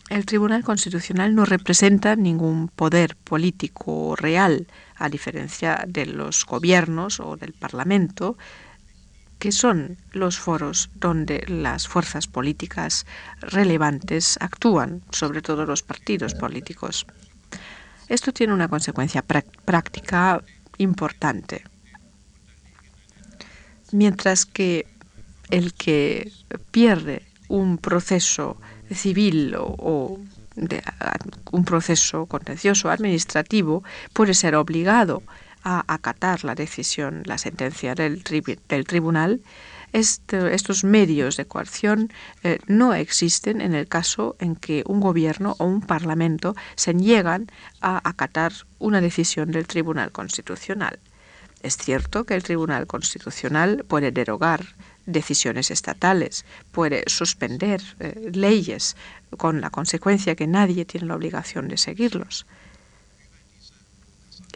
El 0.09 0.25
Tribunal 0.25 0.65
Constitucional 0.65 1.35
no 1.35 1.45
representa 1.45 2.17
ningún 2.17 2.69
poder 2.69 3.15
político 3.17 4.17
real, 4.17 4.67
a 4.97 5.11
diferencia 5.11 5.85
de 5.87 6.07
los 6.07 6.47
gobiernos 6.47 7.21
o 7.21 7.37
del 7.37 7.53
Parlamento, 7.53 8.39
que 9.39 9.53
son 9.53 9.99
los 10.13 10.39
foros 10.39 10.91
donde 10.95 11.45
las 11.47 11.87
fuerzas 11.87 12.27
políticas 12.27 13.07
relevantes 13.41 14.39
actúan, 14.41 15.03
sobre 15.11 15.43
todo 15.43 15.67
los 15.67 15.83
partidos 15.83 16.35
políticos. 16.35 17.07
Esto 18.09 18.33
tiene 18.33 18.55
una 18.55 18.69
consecuencia 18.69 19.23
práctica 19.23 20.43
importante. 20.79 21.65
Mientras 23.93 24.47
que 24.47 24.87
el 25.51 25.75
que 25.75 26.33
pierde 26.71 27.27
un 27.49 27.79
proceso 27.79 28.59
civil 28.91 29.55
o, 29.57 30.19
de, 30.57 30.83
un 31.53 31.65
proceso 31.65 32.27
contencioso 32.27 32.91
administrativo 32.91 33.83
puede 34.13 34.35
ser 34.35 34.55
obligado 34.55 35.23
a 35.65 35.85
acatar 35.93 36.45
la 36.45 36.55
decisión, 36.55 37.23
la 37.25 37.37
sentencia 37.37 37.95
del, 37.95 38.23
tribunal, 38.87 39.41
estos 39.93 40.85
medios 40.85 41.37
de 41.37 41.47
coerción 41.47 42.13
eh, 42.43 42.59
no 42.67 42.95
existen 42.95 43.61
en 43.61 43.75
el 43.75 43.89
caso 43.89 44.37
en 44.39 44.55
que 44.55 44.85
un 44.87 45.01
gobierno 45.01 45.57
o 45.59 45.65
un 45.65 45.81
parlamento 45.81 46.55
se 46.75 46.93
niegan 46.95 47.47
a 47.81 48.07
acatar 48.09 48.53
una 48.79 49.01
decisión 49.01 49.51
del 49.51 49.67
Tribunal 49.67 50.13
Constitucional. 50.13 50.99
Es 51.63 51.77
cierto 51.77 52.25
que 52.25 52.35
el 52.35 52.43
Tribunal 52.43 52.87
Constitucional 52.87 53.85
puede 53.89 54.13
derogar 54.13 54.77
decisiones 55.09 55.71
estatales, 55.71 56.45
puede 56.71 57.03
suspender 57.07 57.83
eh, 57.99 58.31
leyes 58.33 58.97
con 59.37 59.61
la 59.61 59.71
consecuencia 59.71 60.37
que 60.37 60.47
nadie 60.47 60.85
tiene 60.85 61.09
la 61.09 61.17
obligación 61.17 61.67
de 61.69 61.79
seguirlos. 61.79 62.47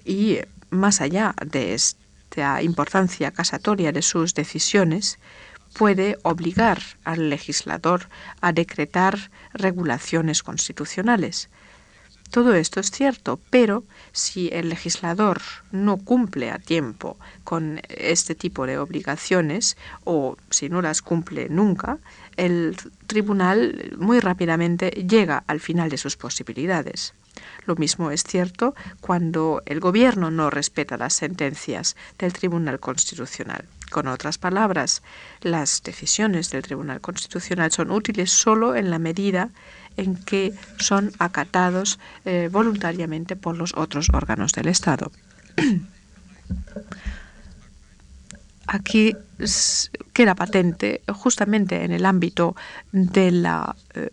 Y 0.05 0.39
más 0.71 1.01
allá 1.01 1.35
de 1.45 1.75
esta 1.75 2.63
importancia 2.63 3.31
casatoria 3.31 3.93
de 3.93 4.03
sus 4.03 4.35
decisiones, 4.35 5.19
puede 5.75 6.19
obligar 6.23 6.83
al 7.05 7.31
legislador 7.31 8.09
a 8.41 8.53
decretar 8.53 9.31
regulaciones 9.55 10.43
constitucionales 10.43 11.49
todo 12.33 12.55
esto 12.55 12.81
es 12.81 12.91
cierto, 12.91 13.39
pero 13.51 13.85
si 14.13 14.49
el 14.53 14.71
legislador 14.71 15.43
no 15.71 15.99
cumple 15.99 16.51
a 16.51 16.59
tiempo 16.59 17.19
con 17.45 17.83
este 17.91 18.35
tipo 18.35 18.67
de 18.67 18.79
obligaciones 18.79 19.77
o 20.05 20.39
si 20.49 20.71
no 20.71 20.81
las 20.81 21.03
cumple 21.03 21.51
nunca, 21.51 21.99
el 22.39 22.75
tribunal 23.07 23.95
muy 23.99 24.19
rápidamente 24.19 24.89
llega 24.91 25.45
al 25.47 25.61
final 25.61 25.91
de 25.91 25.99
sus 25.99 26.17
posibilidades. 26.17 27.13
Lo 27.67 27.77
mismo 27.77 28.11
es 28.11 28.25
cierto 28.25 28.75
cuando 29.03 29.63
el 29.67 29.81
gobierno 29.81 30.31
no 30.31 30.49
respeta 30.49 30.97
las 30.97 31.13
sentencias 31.13 31.97
del 32.19 32.33
Tribunal 32.33 32.81
Constitucional. 32.81 33.67
Con 33.91 34.09
otras 34.09 34.39
palabras, 34.39 35.03
las 35.43 35.83
decisiones 35.83 36.51
del 36.51 36.63
Tribunal 36.63 37.03
Constitucional 37.03 37.71
son 37.73 37.91
útiles 37.91 38.31
solo 38.31 38.75
en 38.75 38.91
la 38.91 38.99
medida 38.99 39.51
en 39.97 40.17
que 40.17 40.53
son 40.79 41.13
acatados 41.19 41.99
eh, 42.25 42.49
voluntariamente 42.51 43.37
por 43.37 43.57
los 43.57 43.75
otros 43.77 44.09
órganos 44.13 44.53
del 44.53 44.69
Estado. 44.69 45.11
aquí 48.67 49.15
queda 50.13 50.35
patente 50.35 51.03
justamente 51.09 51.85
en 51.85 51.93
el 51.93 52.07
ámbito 52.07 52.57
de 52.93 53.31
la 53.31 53.77
eh, 53.95 54.11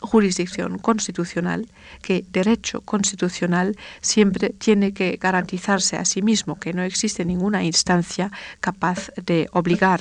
jurisdicción 0.00 0.78
constitucional 0.78 1.68
que 2.02 2.24
derecho 2.30 2.80
constitucional 2.82 3.76
siempre 4.00 4.50
tiene 4.50 4.92
que 4.92 5.18
garantizarse 5.20 5.96
a 5.96 6.04
sí 6.04 6.22
mismo 6.22 6.58
que 6.58 6.72
no 6.72 6.82
existe 6.82 7.24
ninguna 7.24 7.62
instancia 7.64 8.30
capaz 8.60 9.10
de 9.24 9.48
obligar 9.52 10.00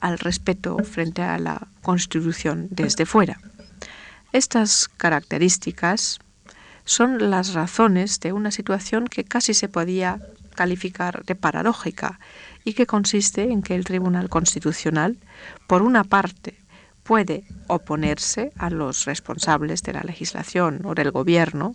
al 0.00 0.18
respeto 0.18 0.78
frente 0.78 1.22
a 1.22 1.38
la 1.38 1.68
Constitución 1.82 2.68
desde 2.70 3.04
fuera. 3.04 3.38
Estas 4.32 4.88
características 4.88 6.20
son 6.84 7.30
las 7.30 7.52
razones 7.54 8.20
de 8.20 8.32
una 8.32 8.52
situación 8.52 9.08
que 9.08 9.24
casi 9.24 9.54
se 9.54 9.68
podía 9.68 10.20
calificar 10.54 11.24
de 11.24 11.34
paradójica 11.34 12.20
y 12.64 12.74
que 12.74 12.86
consiste 12.86 13.50
en 13.50 13.62
que 13.62 13.74
el 13.74 13.84
Tribunal 13.84 14.28
Constitucional, 14.28 15.18
por 15.66 15.82
una 15.82 16.04
parte, 16.04 16.60
puede 17.02 17.44
oponerse 17.66 18.52
a 18.56 18.70
los 18.70 19.04
responsables 19.04 19.82
de 19.82 19.94
la 19.94 20.02
legislación 20.02 20.82
o 20.84 20.94
del 20.94 21.10
gobierno 21.10 21.74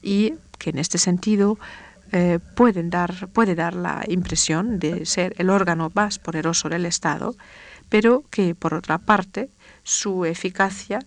y 0.00 0.34
que 0.58 0.70
en 0.70 0.78
este 0.78 0.96
sentido 0.96 1.58
eh, 2.12 2.38
puede 2.54 2.82
dar 2.82 3.74
la 3.74 4.04
impresión 4.08 4.78
de 4.78 5.04
ser 5.04 5.34
el 5.36 5.50
órgano 5.50 5.92
más 5.94 6.18
poderoso 6.18 6.70
del 6.70 6.86
Estado, 6.86 7.36
pero 7.90 8.24
que 8.30 8.54
por 8.54 8.72
otra 8.72 8.96
parte 8.98 9.50
su 9.82 10.24
eficacia 10.24 11.00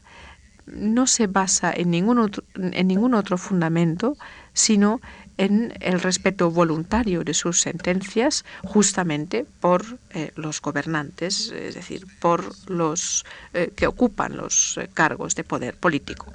no 0.66 1.08
se 1.08 1.28
basa 1.28 1.74
en 1.74 1.92
ningún 1.92 2.20
otro, 2.20 2.44
en 2.56 2.88
ningún 2.88 3.14
otro 3.14 3.38
fundamento, 3.38 4.18
sino 4.54 5.02
en 5.38 5.74
el 5.80 6.00
respeto 6.00 6.52
voluntario 6.52 7.24
de 7.24 7.34
sus 7.34 7.60
sentencias 7.60 8.46
justamente 8.64 9.46
por 9.60 9.84
eh, 10.12 10.32
los 10.36 10.62
gobernantes, 10.62 11.52
es 11.52 11.76
decir, 11.76 12.06
por 12.20 12.70
los 12.70 13.26
eh, 13.54 13.72
que 13.76 13.88
ocupan 13.88 14.38
los 14.38 14.78
eh, 14.78 14.90
cargos 14.94 15.36
de 15.36 15.44
poder 15.44 15.76
político. 15.76 16.32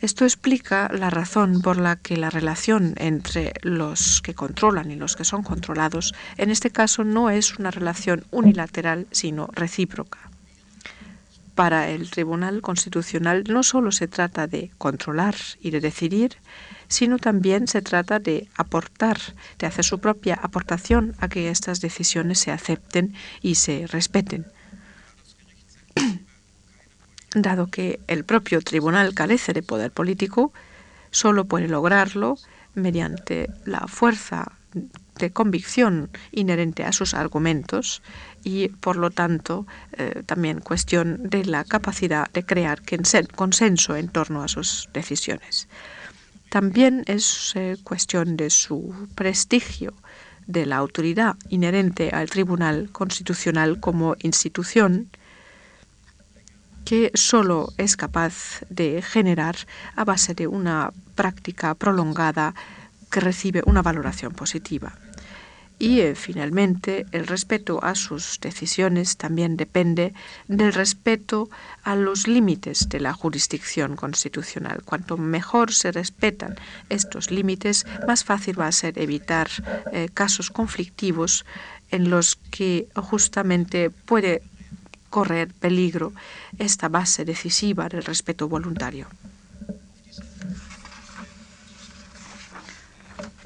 Esto 0.00 0.24
explica 0.24 0.90
la 0.92 1.10
razón 1.10 1.62
por 1.62 1.76
la 1.76 1.94
que 1.94 2.16
la 2.16 2.28
relación 2.28 2.94
entre 2.96 3.52
los 3.62 4.20
que 4.20 4.34
controlan 4.34 4.90
y 4.90 4.96
los 4.96 5.14
que 5.14 5.24
son 5.24 5.44
controlados 5.44 6.12
en 6.38 6.50
este 6.50 6.70
caso 6.70 7.04
no 7.04 7.30
es 7.30 7.56
una 7.60 7.70
relación 7.70 8.24
unilateral, 8.32 9.06
sino 9.12 9.46
recíproca. 9.52 10.31
Para 11.54 11.90
el 11.90 12.10
Tribunal 12.10 12.62
Constitucional 12.62 13.44
no 13.48 13.62
solo 13.62 13.92
se 13.92 14.08
trata 14.08 14.46
de 14.46 14.70
controlar 14.78 15.34
y 15.60 15.70
de 15.70 15.80
decidir, 15.80 16.36
sino 16.88 17.18
también 17.18 17.68
se 17.68 17.82
trata 17.82 18.18
de 18.18 18.48
aportar, 18.56 19.18
de 19.58 19.66
hacer 19.66 19.84
su 19.84 19.98
propia 19.98 20.34
aportación 20.34 21.14
a 21.18 21.28
que 21.28 21.50
estas 21.50 21.80
decisiones 21.80 22.38
se 22.38 22.52
acepten 22.52 23.14
y 23.42 23.56
se 23.56 23.86
respeten. 23.86 24.46
Dado 27.34 27.66
que 27.68 28.00
el 28.08 28.24
propio 28.24 28.60
tribunal 28.62 29.14
carece 29.14 29.52
de 29.52 29.62
poder 29.62 29.90
político, 29.90 30.52
solo 31.10 31.44
puede 31.44 31.68
lograrlo 31.68 32.38
mediante 32.74 33.50
la 33.66 33.86
fuerza 33.88 34.52
de 35.18 35.30
convicción 35.30 36.10
inherente 36.30 36.84
a 36.84 36.92
sus 36.92 37.14
argumentos 37.14 38.02
y, 38.44 38.68
por 38.68 38.96
lo 38.96 39.10
tanto, 39.10 39.66
eh, 39.92 40.22
también 40.26 40.60
cuestión 40.60 41.18
de 41.22 41.44
la 41.44 41.64
capacidad 41.64 42.30
de 42.32 42.44
crear 42.44 42.82
consenso 43.34 43.96
en 43.96 44.08
torno 44.08 44.42
a 44.42 44.48
sus 44.48 44.88
decisiones. 44.92 45.68
También 46.48 47.04
es 47.06 47.52
eh, 47.54 47.76
cuestión 47.82 48.36
de 48.36 48.50
su 48.50 48.94
prestigio, 49.14 49.94
de 50.46 50.66
la 50.66 50.76
autoridad 50.76 51.36
inherente 51.48 52.10
al 52.10 52.28
Tribunal 52.28 52.90
Constitucional 52.90 53.80
como 53.80 54.16
institución 54.22 55.08
que 56.84 57.12
solo 57.14 57.72
es 57.78 57.96
capaz 57.96 58.64
de 58.68 59.02
generar 59.02 59.56
a 59.94 60.04
base 60.04 60.34
de 60.34 60.48
una 60.48 60.92
práctica 61.14 61.74
prolongada 61.74 62.54
que 63.10 63.20
recibe 63.20 63.62
una 63.66 63.82
valoración 63.82 64.32
positiva. 64.32 64.92
Y 65.82 65.98
eh, 65.98 66.14
finalmente, 66.14 67.06
el 67.10 67.26
respeto 67.26 67.82
a 67.82 67.96
sus 67.96 68.38
decisiones 68.38 69.16
también 69.16 69.56
depende 69.56 70.14
del 70.46 70.72
respeto 70.72 71.50
a 71.82 71.96
los 71.96 72.28
límites 72.28 72.88
de 72.88 73.00
la 73.00 73.12
jurisdicción 73.12 73.96
constitucional. 73.96 74.84
Cuanto 74.84 75.16
mejor 75.16 75.72
se 75.72 75.90
respetan 75.90 76.54
estos 76.88 77.32
límites, 77.32 77.84
más 78.06 78.22
fácil 78.22 78.60
va 78.60 78.68
a 78.68 78.70
ser 78.70 78.96
evitar 78.96 79.48
eh, 79.90 80.08
casos 80.14 80.50
conflictivos 80.50 81.44
en 81.90 82.10
los 82.10 82.36
que 82.36 82.86
justamente 82.94 83.90
puede 83.90 84.40
correr 85.10 85.52
peligro 85.52 86.12
esta 86.60 86.88
base 86.88 87.24
decisiva 87.24 87.88
del 87.88 88.04
respeto 88.04 88.48
voluntario. 88.48 89.08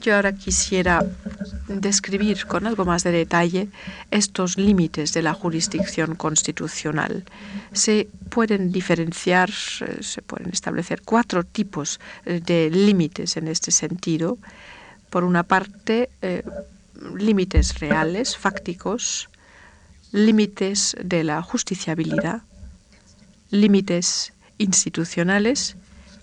Yo 0.03 0.15
ahora 0.15 0.35
quisiera 0.35 1.03
describir 1.69 2.47
con 2.47 2.67
algo 2.67 2.85
más 2.85 3.03
de 3.03 3.13
detalle 3.13 3.69
estos 4.11 4.57
límites 4.57 5.13
de 5.13 5.23
la 5.23 5.35
jurisdicción 5.35 6.15
constitucional. 6.15 7.25
Se 7.73 8.09
pueden 8.31 8.73
diferenciar, 8.73 9.51
eh, 9.51 10.03
se 10.03 10.23
pueden 10.23 10.51
establecer 10.51 11.03
cuatro 11.03 11.45
tipos 11.45 12.01
eh, 12.25 12.41
de 12.45 12.71
límites 12.71 13.37
en 13.37 13.49
este 13.49 13.71
sentido. 13.71 14.39
Por 15.11 15.25
una 15.25 15.43
parte, 15.43 16.11
eh, 16.23 16.43
límites 17.17 17.79
reales, 17.81 18.37
fácticos, 18.37 19.29
límites 20.13 20.97
de 21.03 21.25
la 21.25 21.43
justiciabilidad, 21.43 22.43
límites 23.51 24.33
institucionales 24.59 25.77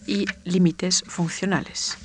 y 0.08 0.26
límites 0.44 1.04
funcionales. 1.08 1.98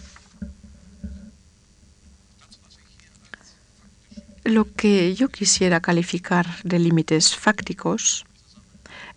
Lo 4.49 4.65
que 4.65 5.15
yo 5.15 5.29
quisiera 5.29 5.81
calificar 5.81 6.47
de 6.65 6.79
límites 6.79 7.37
fácticos 7.37 8.25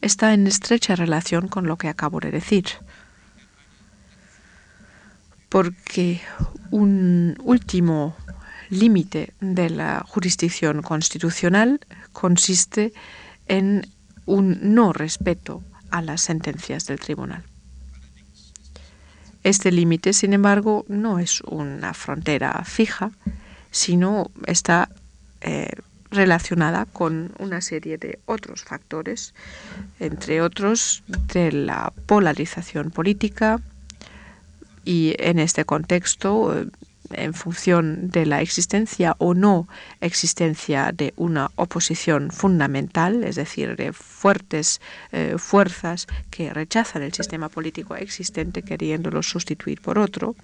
está 0.02 0.34
en 0.34 0.46
estrecha 0.46 0.94
relación 0.94 1.48
con 1.48 1.68
lo 1.68 1.78
que 1.78 1.88
acabo 1.88 2.20
de 2.20 2.32
decir, 2.32 2.66
porque 5.48 6.20
un 6.70 7.38
último 7.46 8.14
límite 8.70 9.34
de 9.40 9.70
la 9.70 10.04
jurisdicción 10.06 10.82
constitucional 10.82 11.80
consiste 12.12 12.92
en 13.48 13.88
un 14.26 14.76
no 14.76 14.92
respeto 14.92 15.64
a 15.92 16.02
las 16.02 16.20
sentencias 16.20 16.88
del 16.88 17.00
tribunal. 17.00 17.46
Este 19.44 19.72
límite, 19.72 20.12
sin 20.12 20.34
embargo, 20.34 20.84
no 20.90 21.20
es 21.20 21.40
una 21.40 21.94
frontera 21.94 22.62
fija, 22.66 23.12
sino 23.72 24.30
está 24.46 24.90
eh, 25.42 25.70
relacionada 26.12 26.86
con 26.86 27.32
una 27.40 27.62
serie 27.62 27.98
de 27.98 28.20
otros 28.26 28.64
factores, 28.64 29.34
entre 30.00 30.42
otros 30.42 31.04
de 31.34 31.52
la 31.52 31.94
polarización 32.06 32.92
política. 32.92 33.62
Y 34.84 35.16
en 35.20 35.40
este 35.40 35.64
contexto 35.64 36.58
eh, 36.60 36.68
en 37.16 37.34
función 37.34 38.10
de 38.10 38.26
la 38.26 38.42
existencia 38.42 39.16
o 39.18 39.34
no 39.34 39.68
existencia 40.00 40.92
de 40.92 41.14
una 41.18 41.52
oposición 41.56 42.32
fundamental, 42.32 43.24
es 43.24 43.36
decir, 43.36 43.76
de 43.76 43.94
fuertes 43.94 44.82
eh, 45.12 45.36
fuerzas 45.38 46.08
que 46.30 46.54
rechazan 46.54 47.04
el 47.04 47.14
sistema 47.14 47.50
político 47.50 47.96
existente 47.96 48.64
queriéndolo 48.64 49.24
sustituir 49.24 49.82
por 49.82 50.00
otro, 50.00 50.36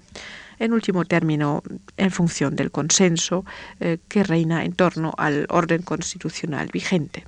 en 0.58 0.72
último 0.72 1.04
término, 1.04 1.62
en 1.96 2.10
función 2.10 2.56
del 2.56 2.70
consenso 2.70 3.44
eh, 3.80 3.98
que 4.08 4.24
reina 4.24 4.64
en 4.64 4.72
torno 4.72 5.14
al 5.16 5.46
orden 5.48 5.82
constitucional 5.82 6.68
vigente. 6.72 7.24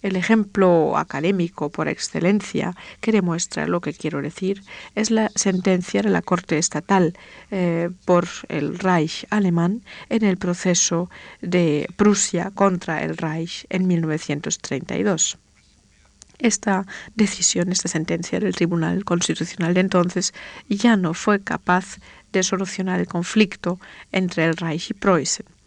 El 0.00 0.14
ejemplo 0.14 0.96
académico 0.96 1.70
por 1.70 1.88
excelencia 1.88 2.74
que 3.00 3.10
demuestra 3.10 3.66
lo 3.66 3.80
que 3.80 3.92
quiero 3.92 4.22
decir 4.22 4.62
es 4.94 5.10
la 5.10 5.30
sentencia 5.34 6.02
de 6.02 6.10
la 6.10 6.22
Corte 6.22 6.56
Estatal 6.56 7.14
eh, 7.50 7.90
por 8.04 8.28
el 8.48 8.78
Reich 8.78 9.26
alemán 9.30 9.82
en 10.08 10.24
el 10.24 10.36
proceso 10.36 11.10
de 11.40 11.88
Prusia 11.96 12.52
contra 12.54 13.02
el 13.02 13.16
Reich 13.16 13.66
en 13.70 13.88
1932. 13.88 15.38
Esta 16.38 16.86
decisión, 17.16 17.72
esta 17.72 17.88
sentencia 17.88 18.38
del 18.38 18.54
Tribunal 18.54 19.04
Constitucional 19.04 19.74
de 19.74 19.80
entonces 19.80 20.32
ya 20.68 20.96
no 20.96 21.12
fue 21.12 21.40
capaz 21.40 21.98
de 22.30 22.44
solucionar 22.44 23.00
el 23.00 23.08
conflicto 23.08 23.80
entre 24.12 24.44
el 24.44 24.56
Reich 24.56 24.90
y 24.90 24.94
Preußen. 24.94 25.57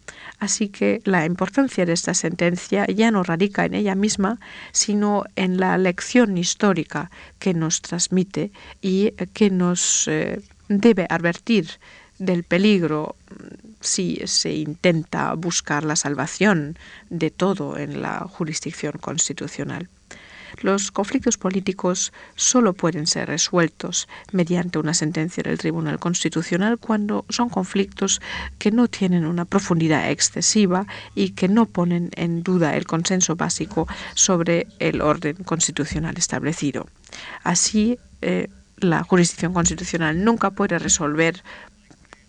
Así 0.41 0.69
que 0.69 1.01
la 1.06 1.23
importancia 1.27 1.86
de 1.86 1.93
esta 1.93 2.15
sentencia 2.15 2.88
ya 2.88 3.12
no 3.12 3.21
radica 3.21 3.63
en 3.63 3.75
ella 3.75 3.93
misma, 3.93 4.39
sino 4.71 5.23
en 5.36 5.60
la 5.60 5.77
lección 5.77 6.36
histórica 6.36 7.12
que 7.38 7.54
nos 7.54 7.84
transmite 7.84 8.51
y 8.82 9.12
que 9.34 9.51
nos 9.51 10.08
eh, 10.08 10.41
debe 10.67 11.06
advertir 11.12 11.69
del 12.17 12.43
peligro 12.43 13.15
si 13.82 14.19
se 14.25 14.51
intenta 14.54 15.32
buscar 15.36 15.84
la 15.84 15.95
salvación 15.95 16.75
de 17.12 17.30
todo 17.30 17.77
en 17.77 18.01
la 18.01 18.21
jurisdicción 18.27 18.93
constitucional. 18.99 19.89
Los 20.62 20.92
conflictos 20.92 21.38
políticos 21.38 22.12
solo 22.36 22.74
pueden 22.74 23.08
ser 23.08 23.28
resueltos 23.28 24.08
mediante 24.32 24.80
una 24.80 24.94
sentencia 24.94 25.44
del 25.44 25.58
Tribunal 25.58 26.00
Constitucional 26.00 26.78
cuando 26.78 27.26
son 27.30 27.50
conflictos 27.50 28.22
que 28.58 28.72
no 28.72 28.88
tienen 28.88 29.26
una 29.26 29.46
profundidad 29.46 30.10
excesiva 30.12 30.86
y 31.16 31.32
que 31.32 31.48
no 31.48 31.66
ponen 31.66 32.12
en 32.16 32.44
duda 32.44 32.76
el 32.76 32.86
consenso 32.86 33.36
básico 33.36 33.88
sobre 34.14 34.68
el 34.80 35.02
orden 35.02 35.36
constitucional 35.44 36.16
establecido. 36.18 36.88
Así, 37.44 37.98
eh, 38.22 38.50
la 38.78 39.04
jurisdicción 39.04 39.54
constitucional 39.54 40.24
nunca 40.24 40.52
puede 40.52 40.80
resolver 40.80 41.44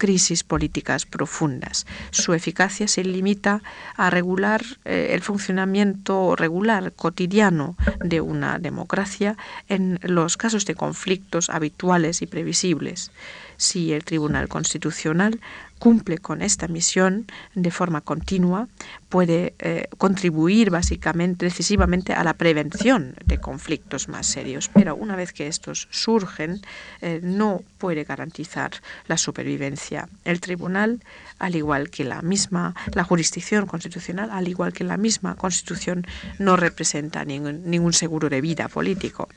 crisis 0.02 0.42
políticas 0.42 1.06
profundas. 1.06 1.86
Su 2.10 2.34
eficacia 2.34 2.88
se 2.88 3.04
limita 3.04 3.62
a 3.94 4.10
regular 4.10 4.60
eh, 4.84 5.10
el 5.12 5.20
funcionamiento 5.20 6.34
regular 6.34 6.92
cotidiano 6.92 7.76
de 8.00 8.20
una 8.20 8.58
democracia 8.58 9.36
en 9.68 10.00
los 10.02 10.36
casos 10.36 10.66
de 10.66 10.74
conflictos 10.74 11.50
habituales 11.50 12.20
y 12.20 12.26
previsibles. 12.26 13.12
Si 13.58 13.92
el 13.92 14.02
Tribunal 14.02 14.48
Constitucional 14.48 15.38
cumple 15.82 16.18
con 16.18 16.42
esta 16.42 16.68
misión 16.68 17.26
de 17.56 17.72
forma 17.72 18.02
continua, 18.02 18.68
puede 19.08 19.56
eh, 19.58 19.88
contribuir 19.98 20.70
básicamente, 20.70 21.44
decisivamente 21.44 22.12
a 22.12 22.22
la 22.22 22.34
prevención 22.34 23.16
de 23.26 23.38
conflictos 23.38 24.06
más 24.06 24.28
serios. 24.28 24.70
Pero 24.72 24.94
una 24.94 25.16
vez 25.16 25.32
que 25.32 25.48
estos 25.48 25.88
surgen, 25.90 26.60
eh, 27.00 27.18
no 27.24 27.64
puede 27.78 28.04
garantizar 28.04 28.70
la 29.08 29.18
supervivencia. 29.18 30.08
El 30.24 30.40
tribunal, 30.40 31.00
al 31.40 31.56
igual 31.56 31.90
que 31.90 32.04
la 32.04 32.22
misma, 32.22 32.76
la 32.94 33.02
jurisdicción 33.02 33.66
constitucional, 33.66 34.30
al 34.30 34.46
igual 34.46 34.72
que 34.72 34.84
la 34.84 34.96
misma 34.96 35.34
constitución, 35.34 36.06
no 36.38 36.54
representa 36.54 37.24
ningún, 37.24 37.68
ningún 37.68 37.92
seguro 37.92 38.28
de 38.28 38.40
vida 38.40 38.68
político. 38.68 39.28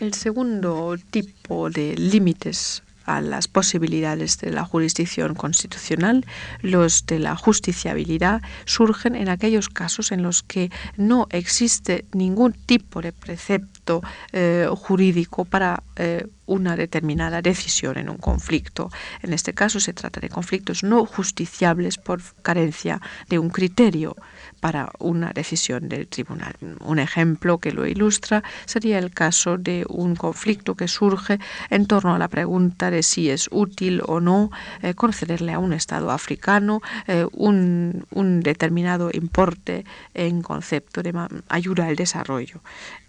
El 0.00 0.12
segundo 0.14 0.96
tipo 1.12 1.70
de 1.70 1.94
límites 1.94 2.82
a 3.16 3.20
las 3.20 3.48
posibilidades 3.48 4.38
de 4.38 4.50
la 4.50 4.64
jurisdicción 4.64 5.34
constitucional, 5.34 6.24
los 6.62 7.06
de 7.06 7.18
la 7.18 7.36
justiciabilidad, 7.36 8.42
surgen 8.64 9.16
en 9.16 9.28
aquellos 9.28 9.68
casos 9.68 10.12
en 10.12 10.22
los 10.22 10.42
que 10.42 10.70
no 10.96 11.26
existe 11.30 12.04
ningún 12.12 12.52
tipo 12.52 13.00
de 13.00 13.12
precepto 13.12 14.02
eh, 14.32 14.68
jurídico 14.76 15.44
para 15.44 15.82
eh, 15.96 16.26
una 16.46 16.76
determinada 16.76 17.42
decisión 17.42 17.96
en 17.96 18.08
un 18.08 18.16
conflicto. 18.18 18.90
En 19.22 19.32
este 19.32 19.54
caso 19.54 19.80
se 19.80 19.92
trata 19.92 20.20
de 20.20 20.28
conflictos 20.28 20.82
no 20.82 21.06
justiciables 21.06 21.98
por 21.98 22.20
carencia 22.42 23.00
de 23.28 23.38
un 23.38 23.50
criterio 23.50 24.16
para 24.60 24.92
una 24.98 25.32
decisión 25.32 25.88
del 25.88 26.06
tribunal. 26.06 26.54
Un 26.80 26.98
ejemplo 26.98 27.58
que 27.58 27.72
lo 27.72 27.86
ilustra 27.86 28.42
sería 28.66 28.98
el 28.98 29.10
caso 29.10 29.56
de 29.56 29.84
un 29.88 30.14
conflicto 30.16 30.74
que 30.74 30.88
surge 30.88 31.38
en 31.70 31.86
torno 31.86 32.14
a 32.14 32.18
la 32.18 32.28
pregunta 32.28 32.90
de 32.90 33.02
si 33.02 33.30
es 33.30 33.48
útil 33.50 34.02
o 34.06 34.20
no 34.20 34.50
eh, 34.82 34.94
concederle 34.94 35.52
a 35.52 35.58
un 35.58 35.72
Estado 35.72 36.10
africano 36.10 36.82
eh, 37.06 37.26
un, 37.32 38.04
determinado 38.42 39.10
importe 39.12 39.84
en 40.14 40.42
concepto 40.42 41.02
de 41.02 41.12
ayuda 41.48 41.86
al 41.86 41.96
desarrollo 41.96 42.60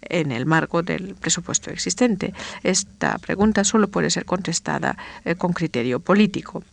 en 0.02 0.32
el 0.32 0.46
marco 0.46 0.82
del 0.82 1.14
presupuesto 1.14 1.70
existente. 1.70 2.34
Esta 2.62 3.18
pregunta 3.18 3.64
solo 3.64 3.88
puede 3.88 4.10
ser 4.10 4.24
contestada 4.24 4.96
eh, 5.24 5.34
con 5.34 5.52
criterio 5.52 6.00
político. 6.00 6.64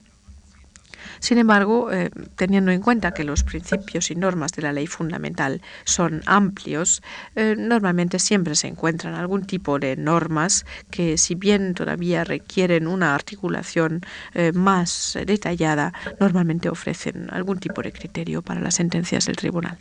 Sin 1.19 1.37
embargo, 1.37 1.91
eh, 1.91 2.09
teniendo 2.35 2.71
en 2.71 2.81
cuenta 2.81 3.13
que 3.13 3.23
los 3.23 3.43
principios 3.43 4.11
y 4.11 4.15
normas 4.15 4.51
de 4.53 4.61
la 4.61 4.73
ley 4.73 4.87
fundamental 4.87 5.61
son 5.83 6.21
amplios, 6.25 7.01
eh, 7.35 7.55
normalmente 7.57 8.19
siempre 8.19 8.55
se 8.55 8.67
encuentran 8.67 9.15
algún 9.15 9.45
tipo 9.45 9.79
de 9.79 9.95
normas 9.95 10.65
que, 10.89 11.17
si 11.17 11.35
bien 11.35 11.73
todavía 11.73 12.23
requieren 12.23 12.87
una 12.87 13.15
articulación 13.15 14.01
eh, 14.33 14.51
más 14.53 15.17
detallada, 15.25 15.93
normalmente 16.19 16.69
ofrecen 16.69 17.27
algún 17.31 17.59
tipo 17.59 17.81
de 17.81 17.91
criterio 17.91 18.41
para 18.41 18.61
las 18.61 18.75
sentencias 18.75 19.25
del 19.25 19.35
tribunal. 19.35 19.77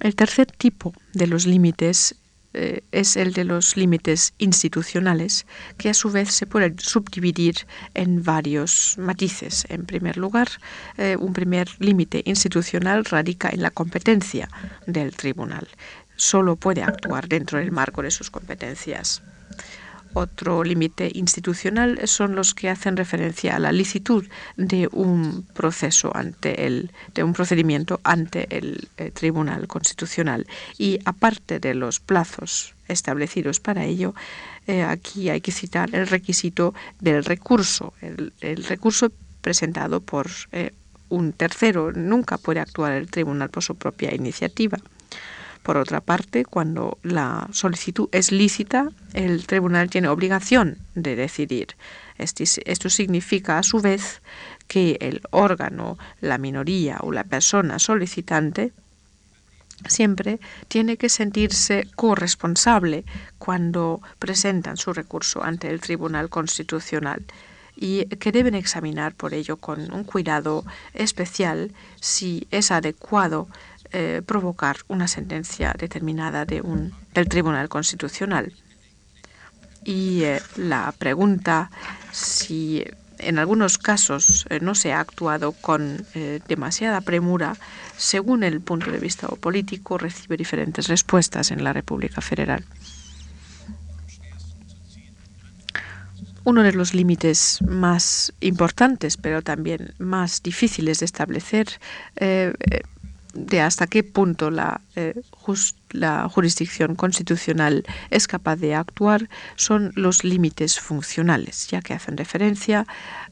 El 0.00 0.14
tercer 0.14 0.46
tipo 0.46 0.92
de 1.14 1.26
los 1.26 1.46
límites 1.46 2.16
eh, 2.58 2.82
es 2.90 3.18
el 3.18 3.34
de 3.34 3.44
los 3.44 3.76
límites 3.76 4.32
institucionales, 4.38 5.46
que 5.76 5.90
a 5.90 5.94
su 5.94 6.10
vez 6.10 6.32
se 6.32 6.46
pueden 6.46 6.78
subdividir 6.78 7.54
en 7.92 8.22
varios 8.24 8.96
matices. 8.96 9.66
En 9.68 9.84
primer 9.84 10.16
lugar, 10.16 10.48
eh, 10.96 11.16
un 11.20 11.34
primer 11.34 11.68
límite 11.80 12.22
institucional 12.24 13.04
radica 13.04 13.50
en 13.50 13.60
la 13.60 13.70
competencia 13.70 14.48
del 14.86 15.14
tribunal. 15.14 15.68
Solo 16.16 16.56
puede 16.56 16.82
actuar 16.82 17.28
dentro 17.28 17.58
del 17.58 17.72
marco 17.72 18.00
de 18.00 18.10
sus 18.10 18.30
competencias. 18.30 19.22
Otro 20.18 20.64
límite 20.64 21.10
institucional 21.12 22.00
son 22.08 22.34
los 22.34 22.54
que 22.54 22.70
hacen 22.70 22.96
referencia 22.96 23.54
a 23.54 23.58
la 23.58 23.70
licitud 23.70 24.24
de 24.56 24.88
un 24.90 25.42
proceso 25.52 26.10
ante 26.16 26.66
el, 26.66 26.90
de 27.12 27.22
un 27.22 27.34
procedimiento 27.34 28.00
ante 28.02 28.46
el, 28.56 28.88
eh, 28.96 29.10
Tribunal 29.10 29.68
Constitucional. 29.68 30.46
Y 30.78 31.00
aparte 31.04 31.60
de 31.60 31.74
los 31.74 32.00
plazos 32.00 32.74
establecidos 32.88 33.60
para 33.60 33.84
ello, 33.84 34.14
eh, 34.66 34.84
aquí 34.84 35.28
hay 35.28 35.42
que 35.42 35.52
citar 35.52 35.94
el 35.94 36.06
requisito 36.06 36.72
del 36.98 37.22
recurso. 37.22 37.92
El, 38.00 38.64
recurso 38.64 39.12
presentado 39.42 40.00
por 40.00 40.28
eh, 40.52 40.72
un 41.10 41.34
tercero 41.34 41.92
nunca 41.92 42.38
puede 42.38 42.60
actuar 42.60 42.92
el 42.92 43.10
tribunal 43.10 43.50
por 43.50 43.62
su 43.62 43.74
propia 43.74 44.14
iniciativa. 44.14 44.78
Por 45.66 45.78
otra 45.78 46.00
parte, 46.00 46.44
cuando 46.44 46.96
la 47.02 47.48
solicitud 47.50 48.08
es 48.12 48.30
lícita, 48.30 48.88
el 49.14 49.48
tribunal 49.48 49.90
tiene 49.90 50.06
obligación 50.06 50.78
de 50.94 51.16
decidir. 51.16 51.74
Esto 52.18 52.88
significa, 52.88 53.58
a 53.58 53.64
su 53.64 53.80
vez, 53.80 54.22
que 54.68 54.96
el 55.00 55.22
órgano, 55.32 55.98
la 56.20 56.38
minoría 56.38 56.98
o 57.00 57.10
la 57.10 57.24
persona 57.24 57.80
solicitante 57.80 58.70
siempre 59.88 60.38
tiene 60.68 60.98
que 60.98 61.08
sentirse 61.08 61.88
corresponsable 61.96 63.04
cuando 63.38 64.00
presentan 64.20 64.76
su 64.76 64.92
recurso 64.92 65.42
ante 65.42 65.68
el 65.68 65.80
Tribunal 65.80 66.28
Constitucional 66.28 67.24
y 67.74 68.06
que 68.06 68.30
deben 68.30 68.54
examinar 68.54 69.14
por 69.14 69.34
ello 69.34 69.56
con 69.56 69.92
un 69.92 70.04
cuidado 70.04 70.64
especial 70.94 71.72
si 72.00 72.46
es 72.52 72.70
adecuado 72.70 73.48
eh, 73.98 74.20
provocar 74.20 74.76
una 74.88 75.08
sentencia 75.08 75.74
determinada 75.78 76.44
de 76.44 76.60
un, 76.60 76.92
del 77.14 77.30
Tribunal 77.30 77.70
Constitucional. 77.70 78.52
Y 79.84 80.24
eh, 80.24 80.42
la 80.56 80.92
pregunta 80.92 81.70
si 82.12 82.84
en 83.16 83.38
algunos 83.38 83.78
casos 83.78 84.44
eh, 84.50 84.60
no 84.60 84.74
se 84.74 84.92
ha 84.92 85.00
actuado 85.00 85.52
con 85.52 86.04
demasiada 86.46 87.00
premura, 87.00 87.56
según 87.96 88.44
el 88.44 88.60
punto 88.60 88.90
de 88.90 88.98
vista 88.98 89.28
político, 89.28 89.96
recibe 89.96 90.36
diferentes 90.36 90.88
respuestas 90.88 91.50
en 91.50 91.64
la 91.64 91.72
República 91.72 92.20
Federal. 92.20 92.66
Uno 96.44 96.62
de 96.62 96.74
los 96.74 96.92
límites 96.92 97.60
más 97.66 98.34
importantes, 98.40 99.16
pero 99.16 99.40
también 99.40 99.94
más 99.96 100.42
difíciles 100.42 100.98
de 100.98 101.06
establecer, 101.06 101.80
de 103.36 103.60
hasta 103.60 103.86
qué 103.86 104.02
punto 104.02 104.50
la, 104.50 104.80
eh, 104.96 105.14
la 105.90 106.28
jurisdicción 106.28 106.94
constitucional 106.96 107.84
es 108.10 108.26
capaz 108.26 108.56
de 108.56 108.74
actuar 108.74 109.28
son 109.56 109.92
los 109.94 110.24
límites 110.24 110.80
funcionales, 110.80 111.68
ya 111.68 111.80
que 111.82 111.94
hacen 111.94 112.16
referencia 112.16 112.86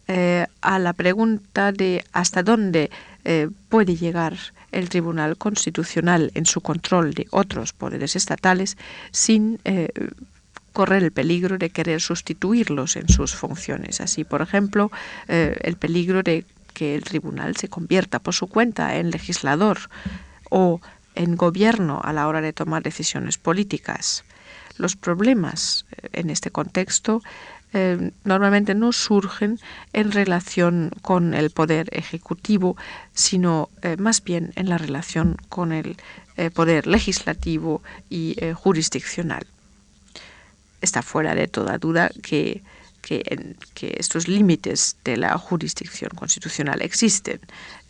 eh, 0.06 0.46
a 0.60 0.78
la 0.78 0.92
pregunta 0.92 1.72
de 1.72 2.04
hasta 2.12 2.42
dónde 2.42 2.90
eh, 3.24 3.48
puede 3.68 3.96
llegar 3.96 4.36
el 4.70 4.88
Tribunal 4.88 5.36
Constitucional 5.38 6.30
en 6.34 6.46
su 6.46 6.60
control 6.60 7.14
de 7.14 7.26
otros 7.30 7.72
poderes 7.72 8.16
estatales 8.16 8.76
sin 9.12 9.58
correr 10.72 11.04
el 11.04 11.12
peligro 11.12 11.56
de 11.56 11.70
querer 11.70 12.00
sustituirlos 12.00 12.96
en 12.96 13.08
sus 13.08 13.36
funciones. 13.36 14.00
Así, 14.00 14.24
por 14.24 14.42
ejemplo, 14.42 14.90
el 15.28 15.76
peligro 15.76 16.24
de 16.24 16.44
que 16.74 16.94
el 16.94 17.04
tribunal 17.04 17.56
se 17.56 17.68
convierta 17.68 18.18
por 18.18 18.34
su 18.34 18.48
cuenta 18.48 18.96
en 18.96 19.10
legislador 19.10 19.78
o 20.50 20.80
en 21.14 21.36
gobierno 21.36 22.00
a 22.04 22.12
la 22.12 22.28
hora 22.28 22.40
de 22.40 22.52
tomar 22.52 22.82
decisiones 22.82 23.38
políticas. 23.38 24.24
Los 24.76 24.96
problemas 24.96 25.86
eh, 25.92 26.08
en 26.12 26.30
este 26.30 26.50
contexto 26.50 27.22
eh, 27.72 28.10
normalmente 28.24 28.74
no 28.74 28.92
surgen 28.92 29.58
en 29.92 30.12
relación 30.12 30.90
con 31.02 31.34
el 31.34 31.50
poder 31.50 31.88
ejecutivo, 31.92 32.76
sino 33.12 33.68
eh, 33.82 33.96
más 33.96 34.22
bien 34.22 34.52
en 34.56 34.68
la 34.68 34.78
relación 34.78 35.36
con 35.48 35.72
el 35.72 35.96
poder 36.52 36.88
legislativo 36.88 37.80
y 38.10 38.36
jurisdiccional. 38.54 39.46
Está 40.80 41.00
fuera 41.00 41.36
de 41.36 41.46
toda 41.46 41.78
duda 41.78 42.10
que 42.24 42.64
que, 43.04 43.96
estos 43.98 44.28
límites 44.28 44.96
de 45.04 45.16
la 45.16 45.36
jurisdicción 45.38 46.10
constitucional 46.14 46.82
existen. 46.82 47.40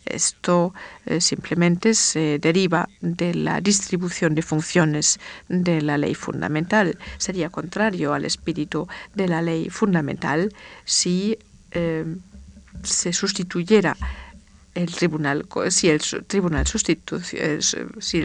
Esto 0.05 0.73
eh, 1.05 1.19
simplemente 1.19 1.95
se 1.95 2.37
deriva 2.39 2.87
de 3.01 3.33
la 3.33 3.59
distribución 3.59 4.35
de 4.35 4.43
funciones 4.43 5.19
de 5.47 5.81
la 5.81 5.97
ley 5.97 6.13
fundamental. 6.13 6.97
Sería 7.17 7.49
contrario 7.49 8.13
al 8.13 8.25
espíritu 8.25 8.87
de 9.15 9.27
la 9.27 9.41
ley 9.41 9.69
fundamental 9.69 10.53
si 10.83 11.39
eh, 11.71 12.05
se 12.83 13.13
sustituyera 13.13 13.97
el 14.75 14.93
tribunal 14.93 15.47
eh, 15.63 15.71
si 15.71 15.89
el 15.89 16.01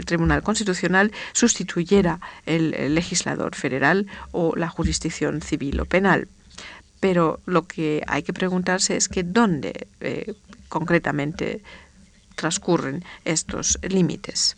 tribunal 0.04 0.42
constitucional 0.42 1.12
sustituyera 1.32 2.20
el, 2.44 2.94
legislador 2.94 3.54
federal 3.54 4.06
o 4.32 4.54
la 4.56 4.68
jurisdicción 4.68 5.40
civil 5.40 5.80
o 5.80 5.84
penal 5.84 6.28
pero 7.00 7.40
lo 7.46 7.66
que 7.66 8.02
hay 8.06 8.22
que 8.22 8.32
preguntarse 8.32 8.96
es 8.96 9.08
que 9.08 9.22
dónde 9.22 9.88
eh, 10.00 10.34
concretamente 10.68 11.62
transcurren 12.36 13.04
estos 13.24 13.78
límites 13.82 14.56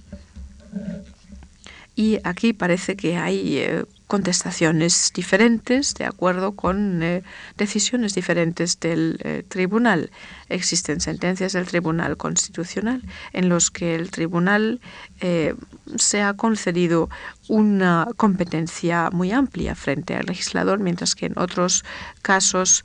y 1.95 2.19
aquí 2.25 2.53
parece 2.53 2.97
que 2.97 3.17
hay 3.17 3.59
eh, 3.59 3.85
contestaciones 4.13 5.11
diferentes 5.15 5.95
de 5.95 6.05
acuerdo 6.05 6.53
con 6.53 7.03
eh, 7.03 7.23
decisiones 7.57 8.15
diferentes 8.15 8.79
del 8.79 9.19
eh, 9.25 9.43
tribunal. 9.49 10.11
Existen 10.51 11.01
sentencias 11.01 11.55
del 11.55 11.65
Tribunal 11.65 12.19
Constitucional 12.19 13.01
en 13.33 13.49
los 13.49 13.71
que 13.71 13.95
el 13.95 14.11
tribunal 14.11 14.83
eh, 15.23 15.55
se 15.97 16.21
ha 16.21 16.35
concedido 16.35 17.09
una 17.49 18.07
competencia 18.19 19.09
muy 19.11 19.33
amplia 19.33 19.75
frente 19.75 20.15
al 20.15 20.27
legislador, 20.27 20.79
mientras 20.79 21.15
que 21.15 21.25
en 21.25 21.39
otros 21.39 21.83
casos 22.21 22.85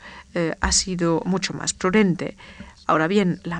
ha 0.61 0.71
sido 0.71 1.23
mucho 1.25 1.53
más 1.53 1.73
prudente. 1.73 2.37
Ahora 2.87 3.09
bien, 3.09 3.41
la, 3.43 3.59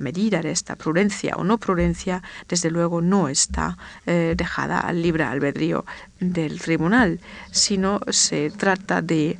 medida 0.00 0.40
de 0.40 0.52
esta 0.52 0.76
prudencia 0.76 1.34
o 1.36 1.42
no 1.42 1.58
prudencia, 1.58 2.22
desde 2.48 2.70
luego, 2.70 3.00
no 3.02 3.28
está 3.28 3.76
eh, 4.06 4.34
dejada 4.36 4.78
al 4.78 5.02
libre 5.02 5.24
albedrío 5.24 5.84
del 6.20 6.60
tribunal, 6.60 7.18
sino 7.50 8.00
se 8.10 8.50
trata 8.50 9.02
de 9.02 9.36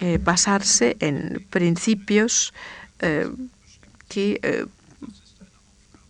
eh, 0.00 0.18
basarse 0.22 0.96
en 1.00 1.44
principios 1.50 2.54
eh, 3.00 3.28
que 4.08 4.66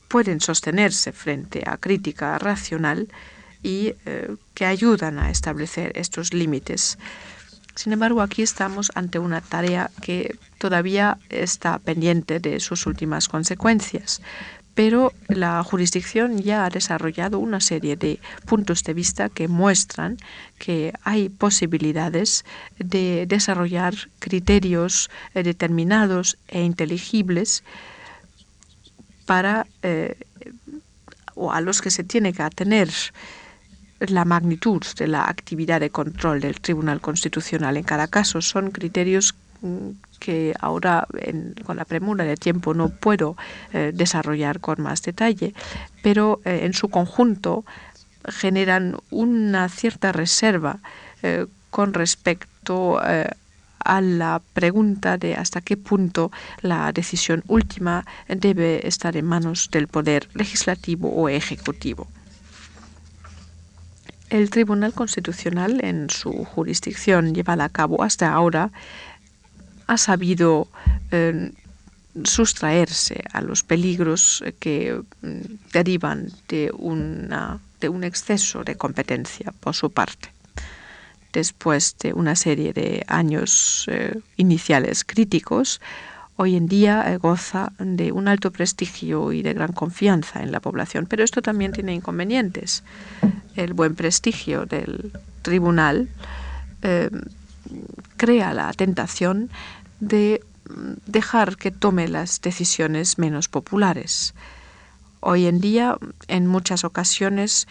pueden 0.08 0.40
sostenerse 0.40 1.12
frente 1.12 1.62
a 1.66 1.78
crítica 1.78 2.38
racional 2.38 3.08
y 3.62 3.94
que 4.54 4.66
ayudan 4.66 5.18
a 5.18 5.30
establecer 5.30 5.92
estos 5.96 6.34
límites. 6.34 6.98
Sin 7.76 7.92
embargo, 7.92 8.22
aquí 8.22 8.40
estamos 8.40 8.90
ante 8.94 9.18
una 9.18 9.42
tarea 9.42 9.90
que 10.00 10.38
todavía 10.56 11.18
está 11.28 11.78
pendiente 11.78 12.40
de 12.40 12.58
sus 12.58 12.86
últimas 12.86 13.28
consecuencias, 13.28 14.22
pero 14.74 15.12
la 15.28 15.62
jurisdicción 15.62 16.38
ya 16.38 16.64
ha 16.64 16.70
desarrollado 16.70 17.38
una 17.38 17.60
serie 17.60 17.96
de 17.96 18.18
puntos 18.46 18.82
de 18.82 18.94
vista 18.94 19.28
que 19.28 19.46
muestran 19.46 20.16
que 20.58 20.94
hay 21.02 21.28
posibilidades 21.28 22.46
de 22.78 23.26
desarrollar 23.26 23.94
criterios 24.20 25.10
eh, 25.34 25.42
determinados 25.42 26.38
e 26.48 26.62
inteligibles 26.62 27.62
para 29.26 29.66
eh, 29.82 30.16
o 31.34 31.52
a 31.52 31.60
los 31.60 31.82
que 31.82 31.90
se 31.90 32.04
tiene 32.04 32.32
que 32.32 32.42
atener 32.42 32.88
la 34.00 34.24
magnitud 34.24 34.82
de 34.98 35.06
la 35.06 35.24
actividad 35.24 35.80
de 35.80 35.90
control 35.90 36.40
del 36.40 36.60
Tribunal 36.60 37.00
Constitucional 37.00 37.76
en 37.76 37.84
cada 37.84 38.08
caso. 38.08 38.40
Son 38.42 38.70
criterios 38.70 39.34
mm, 39.62 39.90
que 40.18 40.54
ahora 40.60 41.06
con 41.64 41.76
la 41.76 41.84
premura 41.84 42.24
de 42.24 42.36
tiempo 42.36 42.74
no 42.74 42.88
puedo 42.88 43.36
eh, 43.72 43.92
desarrollar 43.94 44.60
con 44.60 44.82
más 44.82 45.02
detalle, 45.02 45.54
pero 46.02 46.40
eh, 46.44 46.60
en 46.64 46.72
su 46.72 46.88
conjunto 46.88 47.64
generan 48.28 48.96
una 49.10 49.68
cierta 49.68 50.12
reserva 50.12 50.78
eh, 51.22 51.46
con 51.70 51.94
respecto 51.94 52.98
a 52.98 54.00
la 54.00 54.40
pregunta 54.54 55.18
de 55.18 55.34
hasta 55.34 55.60
qué 55.60 55.76
punto 55.76 56.32
la 56.62 56.90
decisión 56.92 57.44
última 57.48 58.06
debe 58.28 58.86
estar 58.88 59.16
en 59.16 59.26
manos 59.26 59.68
del 59.70 59.86
poder 59.86 60.28
legislativo 60.34 61.08
o 61.10 61.28
ejecutivo. 61.28 62.08
El 64.28 64.50
Tribunal 64.50 64.92
Constitucional, 64.92 65.84
en 65.84 66.10
su 66.10 66.32
jurisdicción 66.32 67.34
llevada 67.34 67.64
a 67.64 67.68
cabo 67.68 68.02
hasta 68.02 68.32
ahora, 68.32 68.72
ha 69.86 69.98
sabido 69.98 70.66
eh, 71.12 71.52
sustraerse 72.24 73.22
a 73.32 73.40
los 73.40 73.62
peligros 73.62 74.42
que 74.58 75.00
mm, 75.22 75.40
derivan 75.72 76.28
de, 76.48 76.72
una, 76.76 77.60
de 77.80 77.88
un 77.88 78.02
exceso 78.02 78.64
de 78.64 78.76
competencia 78.76 79.52
por 79.60 79.74
su 79.74 79.92
parte. 79.92 80.30
Después 81.32 81.96
de 81.98 82.12
una 82.12 82.34
serie 82.34 82.72
de 82.72 83.04
años 83.06 83.84
eh, 83.88 84.18
iniciales 84.36 85.04
críticos, 85.04 85.80
hoy 86.36 86.56
en 86.56 86.66
día 86.66 87.12
eh, 87.12 87.16
goza 87.16 87.72
de 87.78 88.12
un 88.12 88.28
alto 88.28 88.50
prestigio 88.50 89.32
y 89.32 89.42
de 89.42 89.54
gran 89.54 89.72
confianza 89.72 90.42
en 90.42 90.52
la 90.52 90.60
población. 90.60 91.06
Pero 91.06 91.24
esto 91.24 91.42
también 91.42 91.72
tiene 91.72 91.94
inconvenientes. 91.94 92.84
El 93.56 93.72
buen 93.72 93.94
prestigio 93.94 94.66
del 94.66 95.12
tribunal 95.42 96.08
eh, 96.82 97.10
crea 98.16 98.52
la 98.52 98.72
tentación 98.72 99.50
de 100.00 100.42
dejar 101.06 101.56
que 101.56 101.70
tome 101.70 102.08
las 102.08 102.40
decisiones 102.40 103.18
menos 103.18 103.48
populares. 103.48 104.34
Hoy 105.20 105.46
en 105.46 105.60
día, 105.60 105.96
en 106.28 106.46
muchas 106.46 106.84
ocasiones, 106.84 107.66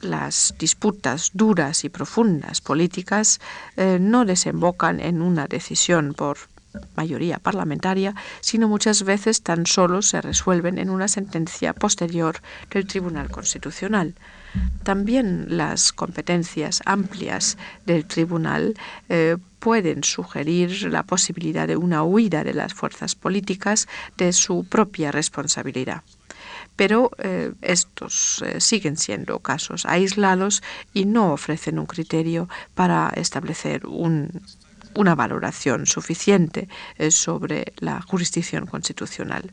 las 0.00 0.54
disputas 0.58 1.30
duras 1.32 1.84
y 1.84 1.88
profundas 1.88 2.60
políticas 2.60 3.40
eh, 3.76 3.98
no 4.00 4.24
desembocan 4.24 4.98
en 4.98 5.22
una 5.22 5.46
decisión 5.46 6.14
por 6.14 6.38
mayoría 6.96 7.38
parlamentaria, 7.38 8.14
sino 8.40 8.68
muchas 8.68 9.02
veces 9.04 9.42
tan 9.42 9.66
solo 9.66 10.02
se 10.02 10.20
resuelven 10.20 10.78
en 10.78 10.90
una 10.90 11.08
sentencia 11.08 11.72
posterior 11.72 12.40
del 12.70 12.86
Tribunal 12.86 13.30
Constitucional. 13.30 14.14
También 14.82 15.46
las 15.48 15.92
competencias 15.92 16.82
amplias 16.84 17.56
del 17.86 18.04
Tribunal 18.04 18.74
eh, 19.08 19.36
pueden 19.58 20.04
sugerir 20.04 20.92
la 20.92 21.04
posibilidad 21.04 21.66
de 21.66 21.76
una 21.76 22.02
huida 22.02 22.44
de 22.44 22.52
las 22.52 22.74
fuerzas 22.74 23.14
políticas 23.14 23.88
de 24.18 24.32
su 24.32 24.64
propia 24.64 25.12
responsabilidad 25.12 26.02
pero 26.76 27.10
eh, 27.18 27.52
estos 27.60 28.42
eh, 28.44 28.60
siguen 28.60 28.96
siendo 28.96 29.38
casos 29.40 29.84
aislados 29.86 30.62
y 30.94 31.04
no 31.04 31.32
ofrecen 31.32 31.78
un 31.78 31.86
criterio 31.86 32.48
para 32.74 33.12
establecer 33.14 33.86
un 33.86 34.42
una 34.94 35.14
valoración 35.14 35.86
suficiente 35.86 36.68
eh, 36.98 37.10
sobre 37.10 37.72
la 37.78 38.02
jurisdicción 38.02 38.66
constitucional. 38.66 39.52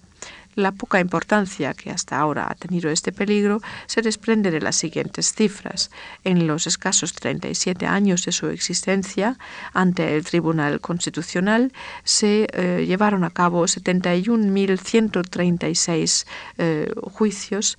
La 0.56 0.72
poca 0.72 1.00
importancia 1.00 1.74
que 1.74 1.90
hasta 1.92 2.20
ahora 2.20 2.48
ha 2.50 2.56
tenido 2.56 2.90
este 2.90 3.12
peligro 3.12 3.62
se 3.86 4.02
desprende 4.02 4.50
de 4.52 4.60
las 4.60 4.76
siguientes 4.76 5.32
cifras. 5.34 5.92
En 6.24 6.48
los 6.48 6.66
escasos 6.68 7.14
37 7.14 7.86
años 7.86 8.26
de 8.26 8.32
su 8.32 8.48
existencia 8.48 9.38
ante 9.74 10.16
el 10.16 10.26
Tribunal 10.26 10.82
Constitucional 10.82 11.72
se 12.04 12.48
eh, 12.52 12.86
llevaron 12.86 13.24
a 13.24 13.30
cabo 13.30 13.64
71.136 13.64 16.26
eh, 16.58 16.92
juicios. 17.04 17.78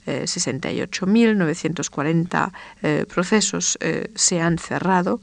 68.940 0.07 2.53
eh, 2.83 3.07
procesos 3.09 3.79
eh, 3.81 4.11
se 4.14 4.40
han 4.40 4.59
cerrado, 4.59 5.21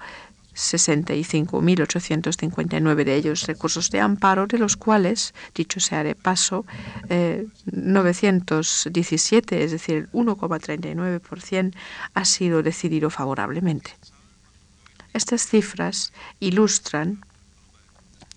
65.859 0.56 3.04
de 3.04 3.16
ellos 3.16 3.46
recursos 3.48 3.90
de 3.90 4.00
amparo, 4.02 4.46
de 4.48 4.58
los 4.58 4.76
cuales, 4.76 5.34
dicho 5.56 5.80
sea 5.80 6.04
de 6.04 6.16
paso, 6.16 6.66
917, 7.66 9.56
eh, 9.56 9.64
es 9.64 9.72
decir, 9.72 9.96
el 9.96 10.12
1,39%, 10.12 11.74
ha 12.14 12.26
sido 12.26 12.64
decidido 12.64 13.10
favorablemente. 13.10 13.96
Estas 15.14 15.48
cifras 15.48 16.12
ilustran 16.40 17.24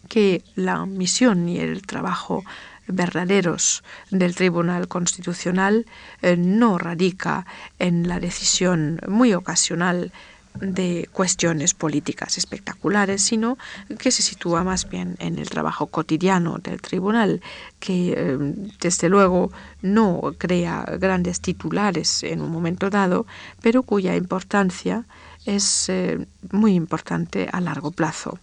que 0.09 0.45
la 0.55 0.87
misión 0.87 1.49
y 1.49 1.59
el 1.59 1.83
trabajo 1.83 2.45
verdaderos 2.87 3.83
del 4.11 4.35
Tribunal 4.35 4.89
Constitucional 4.89 5.87
eh, 6.23 6.37
no 6.37 6.79
radica 6.79 7.47
en 7.79 8.09
la 8.09 8.21
decisión 8.21 9.01
muy 9.09 9.35
ocasional 9.35 10.13
de 10.61 11.09
cuestiones 11.13 11.75
políticas 11.75 12.39
espectaculares, 12.39 13.23
sino 13.23 13.59
que 13.99 14.11
se 14.11 14.23
sitúa 14.23 14.63
más 14.63 14.89
bien 14.89 15.17
en 15.19 15.39
el 15.39 15.51
trabajo 15.51 15.89
cotidiano 15.89 16.59
del 16.59 16.81
tribunal, 16.81 17.41
que 17.81 18.15
eh, 18.17 18.39
desde 18.81 19.09
luego 19.09 19.51
no 19.83 20.35
crea 20.39 20.85
grandes 21.01 21.41
titulares 21.41 22.23
en 22.23 22.41
un 22.41 22.53
momento 22.53 22.89
dado, 22.89 23.27
pero 23.63 23.83
cuya 23.83 24.15
importancia 24.15 25.05
es 25.45 25.89
eh, 25.89 26.25
muy 26.53 26.75
importante 26.75 27.49
a 27.53 27.61
largo 27.61 27.91
plazo. 27.91 28.39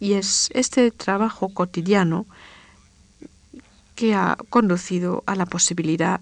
Y 0.00 0.14
es 0.14 0.50
este 0.52 0.90
trabajo 0.90 1.48
cotidiano 1.48 2.26
que 3.96 4.14
ha 4.14 4.36
conducido 4.50 5.24
a 5.26 5.34
la 5.34 5.46
posibilidad 5.46 6.20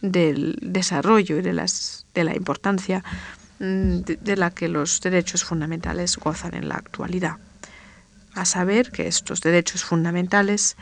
del 0.00 0.58
desarrollo 0.62 1.38
y 1.38 1.42
de, 1.42 1.52
la 1.52 2.36
importancia 2.36 3.02
mm, 3.58 4.00
de, 4.00 4.36
la 4.36 4.50
que 4.50 4.68
los 4.68 5.00
derechos 5.00 5.42
fundamentales 5.42 6.16
gozan 6.16 6.54
en 6.54 6.68
la 6.68 6.76
actualidad. 6.76 7.38
A 8.34 8.44
saber 8.44 8.92
que 8.92 9.08
estos 9.08 9.40
derechos 9.40 9.82
fundamentales 9.82 10.76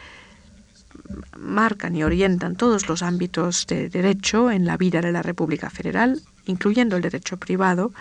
marcan 1.38 1.96
y 1.96 2.02
orientan 2.02 2.56
todos 2.56 2.88
los 2.88 3.02
ámbitos 3.02 3.66
de 3.66 3.88
derecho 3.88 4.50
en 4.50 4.66
la 4.66 4.76
vida 4.76 5.00
de 5.00 5.12
la 5.12 5.22
República 5.22 5.70
Federal, 5.70 6.20
incluyendo 6.46 6.96
el 6.96 7.02
derecho 7.02 7.36
privado, 7.36 7.92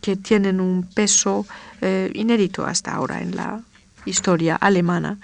que 0.00 0.16
tienen 0.16 0.60
un 0.60 0.84
peso 0.84 1.46
eh, 1.80 2.10
inédito 2.14 2.64
hasta 2.64 2.94
ahora 2.94 3.20
en 3.20 3.36
la 3.36 3.60
historia 4.04 4.56
alemana 4.56 5.18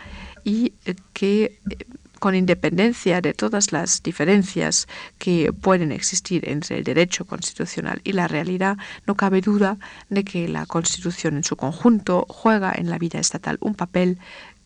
y 0.45 0.75
eh, 0.85 0.95
que 1.13 1.59
eh, 1.71 1.87
con 2.25 2.35
independencia 2.35 3.21
de 3.21 3.35
todas 3.35 3.71
las 3.71 4.03
diferencias 4.03 4.89
que 5.19 5.53
pueden 5.53 5.93
existir 5.93 6.49
entre 6.49 6.79
el 6.79 6.83
derecho 6.83 7.27
constitucional 7.27 8.01
y 8.03 8.13
la 8.13 8.29
realidad, 8.29 8.79
no 9.07 9.15
cabe 9.15 9.43
duda 9.43 9.77
de 10.09 10.25
que 10.25 10.49
la 10.49 10.65
Constitución 10.65 11.37
en 11.37 11.45
su 11.45 11.57
conjunto 11.57 12.25
juega 12.31 12.73
en 12.75 12.89
la 12.89 12.97
vida 12.97 13.19
estatal 13.19 13.59
un 13.61 13.75
papel 13.75 14.19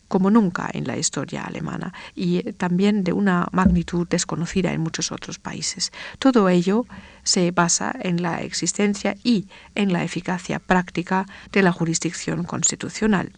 como 0.07 0.31
nunca 0.31 0.69
en 0.71 0.87
la 0.87 0.97
historia 0.97 1.43
alemana 1.43 1.93
y 2.15 2.43
también 2.53 3.03
de 3.03 3.11
una 3.11 3.49
magnitud 3.51 4.07
desconocida 4.07 4.71
en 4.71 4.79
muchos 4.79 5.11
otros 5.11 5.37
países. 5.37 5.91
Todo 6.17 6.47
ello 6.47 6.85
se 7.23 7.51
basa 7.51 7.93
en 7.99 8.21
la 8.21 8.39
existencia 8.39 9.17
y 9.21 9.49
en 9.75 9.91
la 9.91 10.05
eficacia 10.05 10.59
práctica 10.59 11.25
de 11.51 11.61
la 11.61 11.73
jurisdicción 11.73 12.45
constitucional 12.45 13.33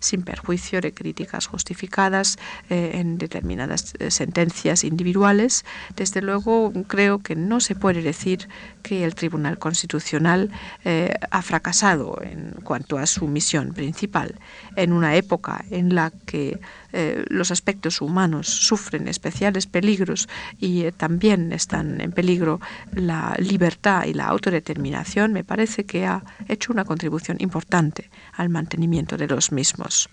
sin 0.00 0.22
perjuicio 0.22 0.80
de 0.80 0.92
críticas 0.92 1.46
justificadas 1.46 2.38
eh, 2.70 2.92
en 2.94 3.18
determinadas 3.18 3.94
eh, 3.98 4.10
sentencias 4.10 4.84
individuales. 4.84 5.64
Desde 5.96 6.22
luego, 6.22 6.72
creo 6.86 7.18
que 7.18 7.36
no 7.36 7.60
se 7.60 7.74
puede 7.74 8.02
decir 8.02 8.48
que 8.82 9.04
el 9.04 9.14
Tribunal 9.14 9.58
Constitucional 9.58 10.50
eh, 10.84 11.14
ha 11.30 11.42
fracasado 11.42 12.20
en 12.22 12.52
cuanto 12.64 12.98
a 12.98 13.06
su 13.06 13.26
misión 13.28 13.72
principal. 13.72 14.34
En 14.76 14.92
una 14.92 15.16
época 15.16 15.64
en 15.70 15.94
la 15.94 16.12
que 16.26 16.60
eh, 16.92 17.24
los 17.28 17.50
aspectos 17.50 18.00
humanos 18.00 18.48
sufren 18.48 19.08
especiales 19.08 19.66
peligros 19.66 20.28
y 20.58 20.82
eh, 20.82 20.92
también 20.92 21.52
están 21.52 22.00
en 22.00 22.12
peligro 22.12 22.60
la 22.94 23.34
libertad 23.38 24.04
y 24.04 24.14
la 24.14 24.26
autodeterminación, 24.26 25.32
me 25.32 25.44
parece 25.44 25.84
que 25.84 26.06
ha 26.06 26.22
hecho 26.48 26.72
una 26.72 26.84
contribución 26.84 27.38
importante 27.40 28.10
al 28.32 28.48
mantenimiento 28.48 29.16
de 29.16 29.26
los 29.26 29.52
mismos. 29.52 30.08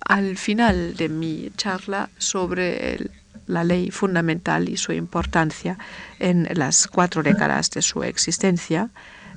Al 0.00 0.36
final 0.36 0.96
de 0.96 1.08
mi 1.08 1.50
charla 1.56 2.10
sobre 2.18 3.10
la 3.46 3.64
ley 3.64 3.90
fundamental 3.90 4.68
y 4.68 4.76
su 4.76 4.92
importancia 4.92 5.78
en 6.18 6.48
las 6.54 6.86
cuatro 6.86 7.22
décadas 7.22 7.70
de 7.70 7.82
su 7.82 8.02
existencia, 8.02 8.90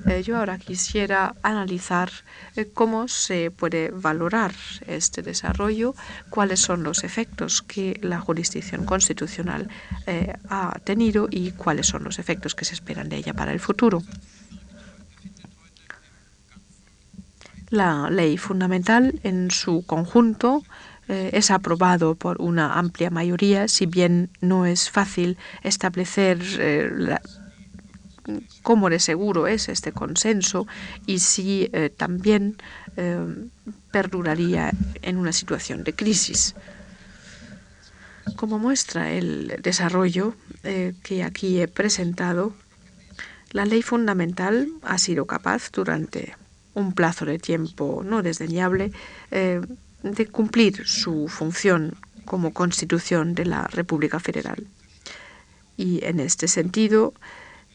eh, 0.06 0.22
yo 0.22 0.36
ahora 0.36 0.58
quisiera 0.58 1.34
analizar 1.42 2.10
eh, 2.56 2.68
cómo 2.72 3.08
se 3.08 3.50
puede 3.50 3.90
valorar 3.90 4.52
este 4.86 5.22
desarrollo, 5.22 5.94
cuáles 6.28 6.60
son 6.60 6.82
los 6.82 7.04
efectos 7.04 7.62
que 7.62 7.98
la 8.02 8.20
jurisdicción 8.20 8.84
constitucional 8.84 9.68
eh, 10.06 10.34
ha 10.50 10.78
tenido 10.84 11.28
y 11.30 11.52
cuáles 11.52 11.86
son 11.86 12.04
los 12.04 12.18
efectos 12.18 12.54
que 12.54 12.66
se 12.66 12.74
esperan 12.74 13.08
de 13.08 13.16
ella 13.16 13.32
para 13.32 13.52
el 13.52 13.60
futuro. 13.60 14.02
La 17.70 18.10
ley 18.10 18.36
fundamental 18.36 19.20
en 19.22 19.50
su 19.50 19.84
conjunto 19.86 20.62
es 21.06 21.50
aprobado 21.50 22.14
por 22.14 22.40
una 22.40 22.78
amplia 22.78 23.10
mayoría, 23.10 23.68
si 23.68 23.84
bien 23.84 24.30
no 24.40 24.64
es 24.64 24.90
fácil 24.90 25.36
establecer 25.62 26.38
la, 26.96 27.20
cómo 28.62 28.90
de 28.90 28.98
seguro 28.98 29.46
es 29.46 29.68
este 29.68 29.92
consenso 29.92 30.66
y 31.06 31.18
si 31.18 31.68
eh, 31.72 31.90
también 31.90 32.56
eh, 32.96 33.18
perduraría 33.90 34.72
en 35.02 35.18
una 35.18 35.32
situación 35.32 35.84
de 35.84 35.94
crisis. 35.94 36.54
Como 38.36 38.58
muestra 38.58 39.12
el 39.12 39.58
desarrollo 39.62 40.34
eh, 40.62 40.94
que 41.02 41.22
aquí 41.22 41.60
he 41.60 41.68
presentado, 41.68 42.54
la 43.50 43.66
ley 43.66 43.82
fundamental 43.82 44.68
ha 44.82 44.98
sido 44.98 45.26
capaz 45.26 45.70
durante 45.70 46.34
un 46.74 46.92
plazo 46.92 47.24
de 47.24 47.38
tiempo 47.38 48.02
no 48.04 48.22
desdeñable 48.22 48.90
de 49.30 50.26
cumplir 50.26 50.86
su 50.88 51.28
función 51.28 51.96
como 52.24 52.52
constitución 52.52 53.34
de 53.34 53.44
la 53.44 53.68
República 53.68 54.18
Federal. 54.18 54.66
Y 55.76 56.04
en 56.04 56.18
este 56.18 56.48
sentido, 56.48 57.14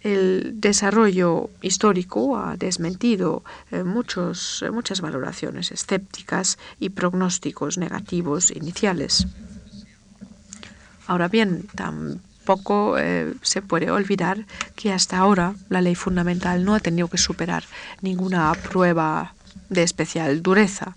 el 0.01 0.61
desarrollo 0.61 1.49
histórico 1.61 2.37
ha 2.37 2.55
desmentido 2.55 3.43
eh, 3.71 3.83
muchos, 3.83 4.63
eh, 4.65 4.71
muchas 4.71 5.01
valoraciones 5.01 5.71
escépticas 5.71 6.57
y 6.79 6.89
pronósticos 6.89 7.77
negativos 7.77 8.51
iniciales. 8.51 9.27
Ahora 11.07 11.27
bien, 11.27 11.67
tampoco 11.75 12.97
eh, 12.97 13.33
se 13.41 13.61
puede 13.61 13.91
olvidar 13.91 14.45
que 14.75 14.93
hasta 14.93 15.17
ahora 15.17 15.55
la 15.69 15.81
ley 15.81 15.95
fundamental 15.95 16.63
no 16.63 16.75
ha 16.75 16.79
tenido 16.79 17.07
que 17.07 17.17
superar 17.17 17.63
ninguna 18.01 18.53
prueba 18.53 19.33
de 19.69 19.83
especial 19.83 20.41
dureza. 20.41 20.95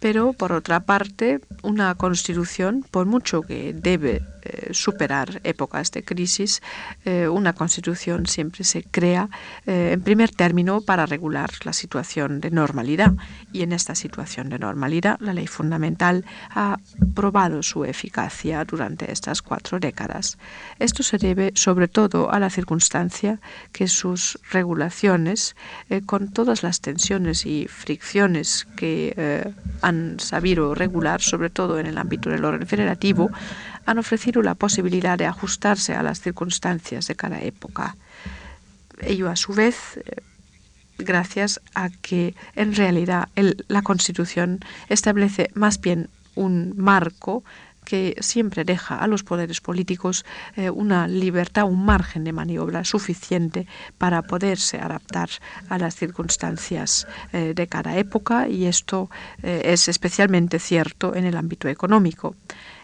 Pero, 0.00 0.34
por 0.34 0.52
otra 0.52 0.80
parte, 0.80 1.40
una 1.62 1.94
constitución, 1.94 2.84
por 2.90 3.06
mucho 3.06 3.42
que 3.42 3.72
debe 3.72 4.22
eh, 4.46 4.68
superar 4.72 5.40
épocas 5.44 5.90
de 5.90 6.04
crisis, 6.04 6.62
eh, 7.04 7.28
una 7.28 7.52
constitución 7.52 8.26
siempre 8.26 8.64
se 8.64 8.82
crea 8.84 9.28
eh, 9.66 9.90
en 9.94 10.02
primer 10.02 10.30
término 10.30 10.80
para 10.80 11.06
regular 11.06 11.50
la 11.64 11.72
situación 11.72 12.40
de 12.40 12.50
normalidad. 12.50 13.12
Y 13.52 13.62
en 13.62 13.72
esta 13.72 13.94
situación 13.94 14.48
de 14.48 14.58
normalidad, 14.58 15.18
la 15.20 15.32
ley 15.32 15.46
fundamental 15.46 16.24
ha 16.50 16.78
probado 17.14 17.62
su 17.62 17.84
eficacia 17.84 18.64
durante 18.64 19.10
estas 19.10 19.42
cuatro 19.42 19.80
décadas. 19.80 20.38
Esto 20.78 21.02
se 21.02 21.18
debe 21.18 21.52
sobre 21.54 21.88
todo 21.88 22.30
a 22.30 22.38
la 22.38 22.50
circunstancia 22.50 23.40
que 23.72 23.88
sus 23.88 24.38
regulaciones, 24.50 25.56
con 26.06 26.30
todas 26.32 26.62
las 26.62 26.80
tensiones 26.80 27.46
y 27.46 27.66
fricciones 27.68 28.66
que 28.76 29.54
han 29.82 30.20
sabido 30.20 30.74
regular, 30.74 31.20
sobre 31.20 31.50
todo 31.50 31.78
en 31.78 31.86
el 31.86 31.98
ámbito 31.98 32.30
del 32.30 32.44
orden 32.44 32.66
federativo, 32.66 33.30
han 33.86 33.98
ofrecido 33.98 34.42
la 34.42 34.54
posibilidad 34.54 35.16
de 35.16 35.26
ajustarse 35.26 35.94
a 35.94 36.02
las 36.02 36.20
circunstancias 36.20 37.06
de 37.06 37.14
cada 37.14 37.40
época. 37.40 37.96
Ello, 39.00 39.30
a 39.30 39.36
su 39.36 39.54
vez, 39.54 39.96
eh, 39.96 40.22
gracias 40.98 41.60
a 41.74 41.90
que 41.90 42.34
en 42.56 42.74
realidad 42.74 43.28
la 43.68 43.82
Constitución 43.82 44.60
establece 44.88 45.50
más 45.54 45.80
bien 45.80 46.08
un 46.34 46.74
marco 46.76 47.44
que 47.84 48.16
siempre 48.18 48.64
deja 48.64 48.98
a 48.98 49.06
los 49.06 49.22
poderes 49.22 49.60
políticos 49.60 50.24
eh, 50.56 50.70
una 50.70 51.06
libertad, 51.06 51.64
un 51.64 51.84
margen 51.84 52.24
de 52.24 52.32
maniobra 52.32 52.82
suficiente 52.84 53.68
para 53.96 54.22
poderse 54.22 54.78
adaptar 54.78 55.28
a 55.68 55.78
las 55.78 55.94
circunstancias 55.94 57.06
eh, 57.32 57.52
de 57.54 57.66
cada 57.68 57.96
época 57.96 58.48
y 58.48 58.66
esto 58.66 59.08
es 59.42 59.86
especialmente 59.86 60.58
cierto 60.58 61.14
en 61.14 61.26
el 61.26 61.36
ámbito 61.36 61.68
económico 61.68 62.34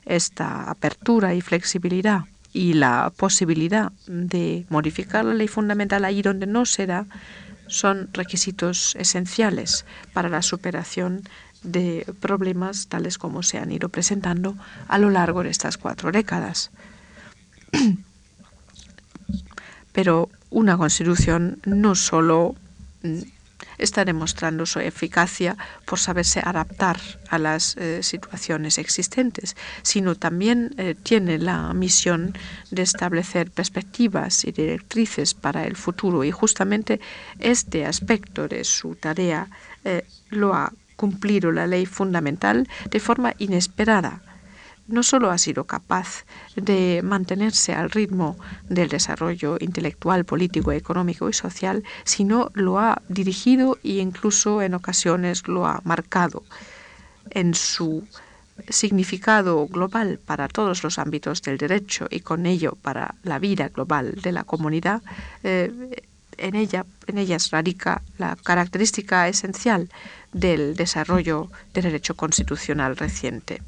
esta 0.04 0.70
apertura 0.70 1.34
y 1.34 1.40
flexibilidad 1.40 2.24
y 2.52 2.74
la 2.74 3.12
posibilidad 3.16 3.92
de 4.06 4.66
modificar 4.68 5.24
la 5.24 5.34
ley 5.34 5.48
fundamental 5.48 6.04
ahí 6.04 6.22
donde 6.22 6.46
no 6.46 6.66
se 6.66 6.86
da 6.86 7.06
son 7.66 8.10
requisitos 8.12 8.94
esenciales 8.96 9.86
para 10.12 10.28
la 10.28 10.42
superación 10.42 11.22
de 11.62 12.04
problemas 12.20 12.88
tales 12.88 13.18
como 13.18 13.42
se 13.42 13.58
han 13.58 13.72
ido 13.72 13.88
presentando 13.88 14.56
a 14.88 14.98
lo 14.98 15.10
largo 15.10 15.42
de 15.42 15.50
estas 15.50 15.78
cuatro 15.78 16.12
décadas. 16.12 16.70
Pero 19.92 20.28
una 20.50 20.76
constitución 20.76 21.60
no 21.64 21.94
solo 21.94 22.54
está 23.82 24.04
demostrando 24.04 24.66
su 24.66 24.80
eficacia 24.80 25.56
por 25.84 25.98
saberse 25.98 26.40
adaptar 26.44 26.98
a 27.28 27.38
las 27.38 27.76
eh, 27.76 28.02
situaciones 28.02 28.78
existentes, 28.78 29.56
sino 29.82 30.14
también 30.14 30.74
eh, 30.78 30.94
tiene 30.94 31.38
la 31.38 31.72
misión 31.74 32.36
de 32.70 32.82
establecer 32.82 33.50
perspectivas 33.50 34.44
y 34.44 34.52
directrices 34.52 35.34
para 35.34 35.64
el 35.64 35.76
futuro. 35.76 36.24
Y 36.24 36.30
justamente 36.30 37.00
este 37.38 37.86
aspecto 37.86 38.48
de 38.48 38.64
su 38.64 38.94
tarea 38.94 39.48
eh, 39.84 40.04
lo 40.30 40.54
ha 40.54 40.72
cumplido 40.96 41.50
la 41.50 41.66
ley 41.66 41.86
fundamental 41.86 42.68
de 42.90 43.00
forma 43.00 43.34
inesperada 43.38 44.22
no 44.92 45.02
solo 45.02 45.30
ha 45.30 45.38
sido 45.38 45.64
capaz 45.64 46.24
de 46.54 47.00
mantenerse 47.02 47.74
al 47.74 47.90
ritmo 47.90 48.36
del 48.68 48.88
desarrollo 48.88 49.56
intelectual, 49.58 50.24
político, 50.24 50.70
económico 50.70 51.28
y 51.28 51.32
social, 51.32 51.82
sino 52.04 52.50
lo 52.54 52.78
ha 52.78 53.00
dirigido 53.08 53.78
e 53.82 54.00
incluso 54.00 54.62
en 54.62 54.74
ocasiones 54.74 55.48
lo 55.48 55.66
ha 55.66 55.80
marcado 55.84 56.44
en 57.30 57.54
su 57.54 58.04
significado 58.68 59.66
global 59.66 60.20
para 60.24 60.46
todos 60.46 60.84
los 60.84 60.98
ámbitos 60.98 61.40
del 61.40 61.56
derecho 61.56 62.06
y 62.10 62.20
con 62.20 62.44
ello 62.44 62.76
para 62.82 63.14
la 63.22 63.38
vida 63.38 63.68
global 63.68 64.20
de 64.22 64.32
la 64.32 64.44
comunidad, 64.44 65.02
eh, 65.42 65.72
en, 66.36 66.54
ella, 66.54 66.84
en 67.06 67.16
ellas 67.16 67.50
radica 67.50 68.02
la 68.18 68.36
característica 68.36 69.26
esencial 69.26 69.88
del 70.32 70.76
desarrollo 70.76 71.50
del 71.72 71.84
derecho 71.84 72.14
constitucional 72.14 72.96
reciente. 72.96 73.62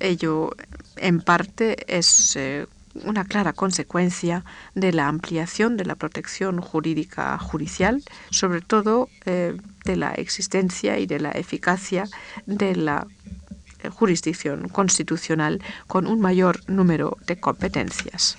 Ello, 0.00 0.50
en 0.96 1.20
parte, 1.20 1.96
es 1.96 2.36
eh, 2.36 2.66
una 3.04 3.24
clara 3.24 3.52
consecuencia 3.52 4.44
de 4.74 4.92
la 4.92 5.08
ampliación 5.08 5.76
de 5.76 5.84
la 5.84 5.94
protección 5.94 6.60
jurídica 6.60 7.36
judicial, 7.38 8.02
sobre 8.30 8.60
todo 8.60 9.08
eh, 9.26 9.56
de 9.84 9.96
la 9.96 10.12
existencia 10.12 10.98
y 10.98 11.06
de 11.06 11.20
la 11.20 11.30
eficacia 11.32 12.08
de 12.46 12.76
la 12.76 13.06
eh, 13.82 13.88
jurisdicción 13.88 14.68
constitucional 14.68 15.60
con 15.86 16.06
un 16.06 16.20
mayor 16.20 16.60
número 16.68 17.16
de 17.26 17.38
competencias. 17.38 18.38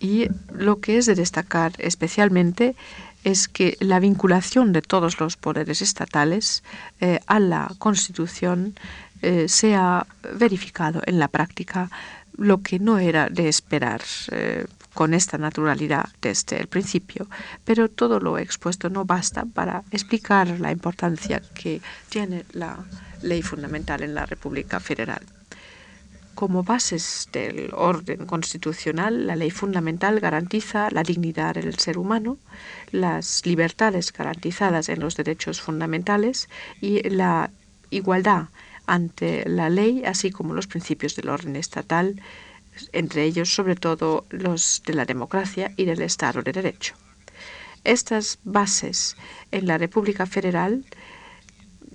Y 0.00 0.28
lo 0.52 0.80
que 0.80 0.98
es 0.98 1.06
de 1.06 1.16
destacar 1.16 1.72
especialmente 1.78 2.76
es 3.24 3.48
que 3.48 3.76
la 3.80 4.00
vinculación 4.00 4.72
de 4.72 4.82
todos 4.82 5.20
los 5.20 5.36
poderes 5.36 5.82
estatales 5.82 6.62
eh, 7.00 7.20
a 7.26 7.40
la 7.40 7.70
Constitución 7.78 8.74
eh, 9.22 9.48
se 9.48 9.74
ha 9.74 10.06
verificado 10.34 11.02
en 11.06 11.18
la 11.18 11.28
práctica, 11.28 11.90
lo 12.36 12.62
que 12.62 12.78
no 12.78 12.98
era 12.98 13.28
de 13.28 13.48
esperar 13.48 14.00
eh, 14.30 14.66
con 14.94 15.12
esta 15.12 15.38
naturalidad 15.38 16.08
desde 16.22 16.60
el 16.60 16.68
principio. 16.68 17.26
Pero 17.64 17.88
todo 17.88 18.20
lo 18.20 18.38
expuesto 18.38 18.88
no 18.90 19.04
basta 19.04 19.44
para 19.44 19.82
explicar 19.90 20.60
la 20.60 20.70
importancia 20.70 21.42
que 21.54 21.80
tiene 22.08 22.44
la 22.52 22.78
ley 23.22 23.42
fundamental 23.42 24.02
en 24.02 24.14
la 24.14 24.26
República 24.26 24.78
Federal 24.78 25.22
como 26.38 26.62
bases 26.62 27.28
del 27.32 27.70
orden 27.74 28.24
constitucional, 28.24 29.26
la 29.26 29.34
ley 29.34 29.50
fundamental 29.50 30.20
garantiza 30.20 30.88
la 30.92 31.02
dignidad 31.02 31.56
del 31.56 31.76
ser 31.80 31.98
humano, 31.98 32.38
las 32.92 33.44
libertades 33.44 34.12
garantizadas 34.12 34.88
en 34.88 35.00
los 35.00 35.16
derechos 35.16 35.60
fundamentales 35.60 36.48
y 36.80 37.02
la 37.08 37.50
igualdad 37.90 38.50
ante 38.86 39.48
la 39.48 39.68
ley, 39.68 40.04
así 40.04 40.30
como 40.30 40.54
los 40.54 40.68
principios 40.68 41.16
del 41.16 41.28
orden 41.28 41.56
estatal, 41.56 42.22
entre 42.92 43.24
ellos 43.24 43.52
sobre 43.52 43.74
todo 43.74 44.24
los 44.30 44.84
de 44.86 44.94
la 44.94 45.06
democracia 45.06 45.72
y 45.76 45.86
del 45.86 46.02
Estado 46.02 46.42
de 46.42 46.52
Derecho. 46.52 46.94
Estas 47.82 48.38
bases 48.44 49.16
en 49.50 49.66
la 49.66 49.76
República 49.76 50.24
Federal 50.24 50.84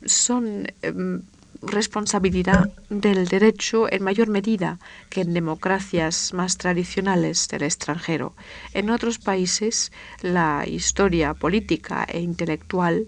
son 0.06 0.68
em, 0.82 1.22
responsabilidad 1.66 2.70
del 2.89 3.28
derecho 3.28 3.91
en 3.91 4.03
mayor 4.03 4.30
medida 4.30 4.80
que 5.09 5.22
en 5.22 5.34
democracias 5.34 6.34
más 6.34 6.57
tradicionales 6.57 7.47
del 7.47 7.64
extranjero. 7.64 8.34
En 8.74 8.89
otros 8.89 9.20
países, 9.20 9.91
la 10.22 10.66
historia 10.68 11.34
política 11.34 12.05
e 12.07 12.20
intelectual 12.20 13.07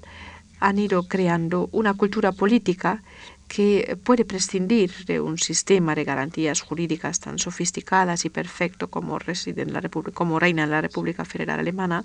han 0.60 0.80
ido 0.80 1.04
creando 1.04 1.70
una 1.72 1.94
cultura 1.94 2.32
política 2.32 3.04
que 3.48 3.98
puede 4.04 4.26
prescindir 4.26 5.06
de 5.06 5.20
un 5.20 5.38
sistema 5.38 5.94
de 5.94 6.04
garantías 6.04 6.62
jurídicas 6.62 7.20
tan 7.20 7.38
sofisticadas 7.38 8.26
y 8.26 8.30
perfecto 8.30 8.90
como, 8.90 9.20
reina 9.20 10.64
en 10.64 10.72
la 10.72 10.82
República 10.82 11.26
Federal 11.26 11.60
Alemana, 11.60 12.04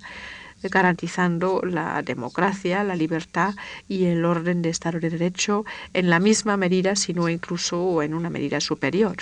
garantizando 0.62 1.62
la 1.64 2.02
democracia, 2.02 2.84
la 2.84 2.96
libertad 2.96 3.54
y 3.88 4.06
el 4.06 4.24
orden 4.24 4.62
de 4.62 4.70
Estado 4.70 5.00
de 5.00 5.10
Derecho 5.10 5.64
en 5.94 6.10
la 6.10 6.18
misma 6.18 6.56
medida, 6.56 6.96
sino 6.96 7.28
incluso 7.28 8.02
en 8.02 8.14
una 8.14 8.30
medida 8.30 8.60
superior. 8.60 9.16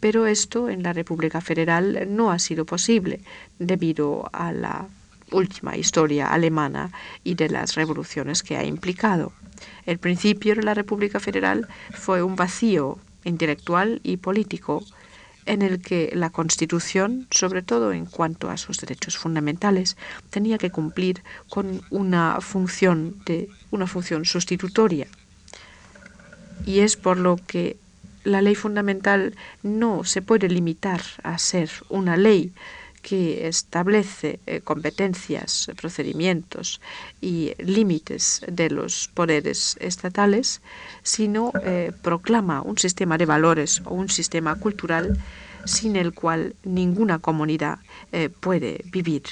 Pero 0.00 0.26
esto 0.26 0.68
en 0.68 0.82
la 0.82 0.92
República 0.92 1.40
Federal 1.40 2.06
no 2.08 2.30
ha 2.30 2.38
sido 2.38 2.64
posible 2.64 3.20
debido 3.58 4.28
a 4.32 4.52
la 4.52 4.86
última 5.32 5.76
historia 5.76 6.28
alemana 6.28 6.92
y 7.24 7.34
de 7.34 7.48
las 7.48 7.74
revoluciones 7.74 8.42
que 8.42 8.56
ha 8.56 8.64
implicado. 8.64 9.32
El 9.86 9.98
principio 9.98 10.54
de 10.54 10.62
la 10.62 10.74
República 10.74 11.20
Federal 11.20 11.66
fue 11.92 12.22
un 12.22 12.36
vacío 12.36 12.98
intelectual 13.24 14.00
y 14.04 14.18
político 14.18 14.84
en 15.46 15.62
el 15.62 15.80
que 15.80 16.10
la 16.14 16.30
Constitución, 16.30 17.26
sobre 17.30 17.62
todo 17.62 17.92
en 17.92 18.06
cuanto 18.06 18.50
a 18.50 18.56
sus 18.56 18.78
derechos 18.78 19.16
fundamentales, 19.16 19.96
tenía 20.30 20.58
que 20.58 20.70
cumplir 20.70 21.22
con 21.48 21.82
una 21.90 22.40
función 22.40 23.16
de 23.24 23.48
una 23.70 23.86
función 23.86 24.24
sustitutoria. 24.24 25.06
Y 26.66 26.80
es 26.80 26.96
por 26.96 27.16
lo 27.16 27.38
que 27.46 27.76
la 28.24 28.42
ley 28.42 28.56
fundamental 28.56 29.34
no 29.62 30.04
se 30.04 30.20
puede 30.20 30.48
limitar 30.48 31.00
a 31.22 31.38
ser 31.38 31.70
una 31.88 32.16
ley 32.16 32.52
que 33.06 33.46
establece 33.46 34.40
eh, 34.46 34.62
competencias, 34.62 35.70
procedimientos 35.80 36.80
y 37.20 37.52
límites 37.58 38.42
de 38.50 38.68
los 38.68 39.08
poderes 39.14 39.76
estatales, 39.78 40.60
sino 41.04 41.52
eh, 41.62 41.92
proclama 42.02 42.62
un 42.62 42.78
sistema 42.78 43.16
de 43.16 43.26
valores 43.26 43.80
o 43.84 43.94
un 43.94 44.08
sistema 44.08 44.56
cultural 44.56 45.16
sin 45.64 45.94
el 45.94 46.14
cual 46.14 46.56
ninguna 46.64 47.20
comunidad 47.20 47.78
eh, 48.10 48.28
puede 48.28 48.82
vivir. 48.90 49.22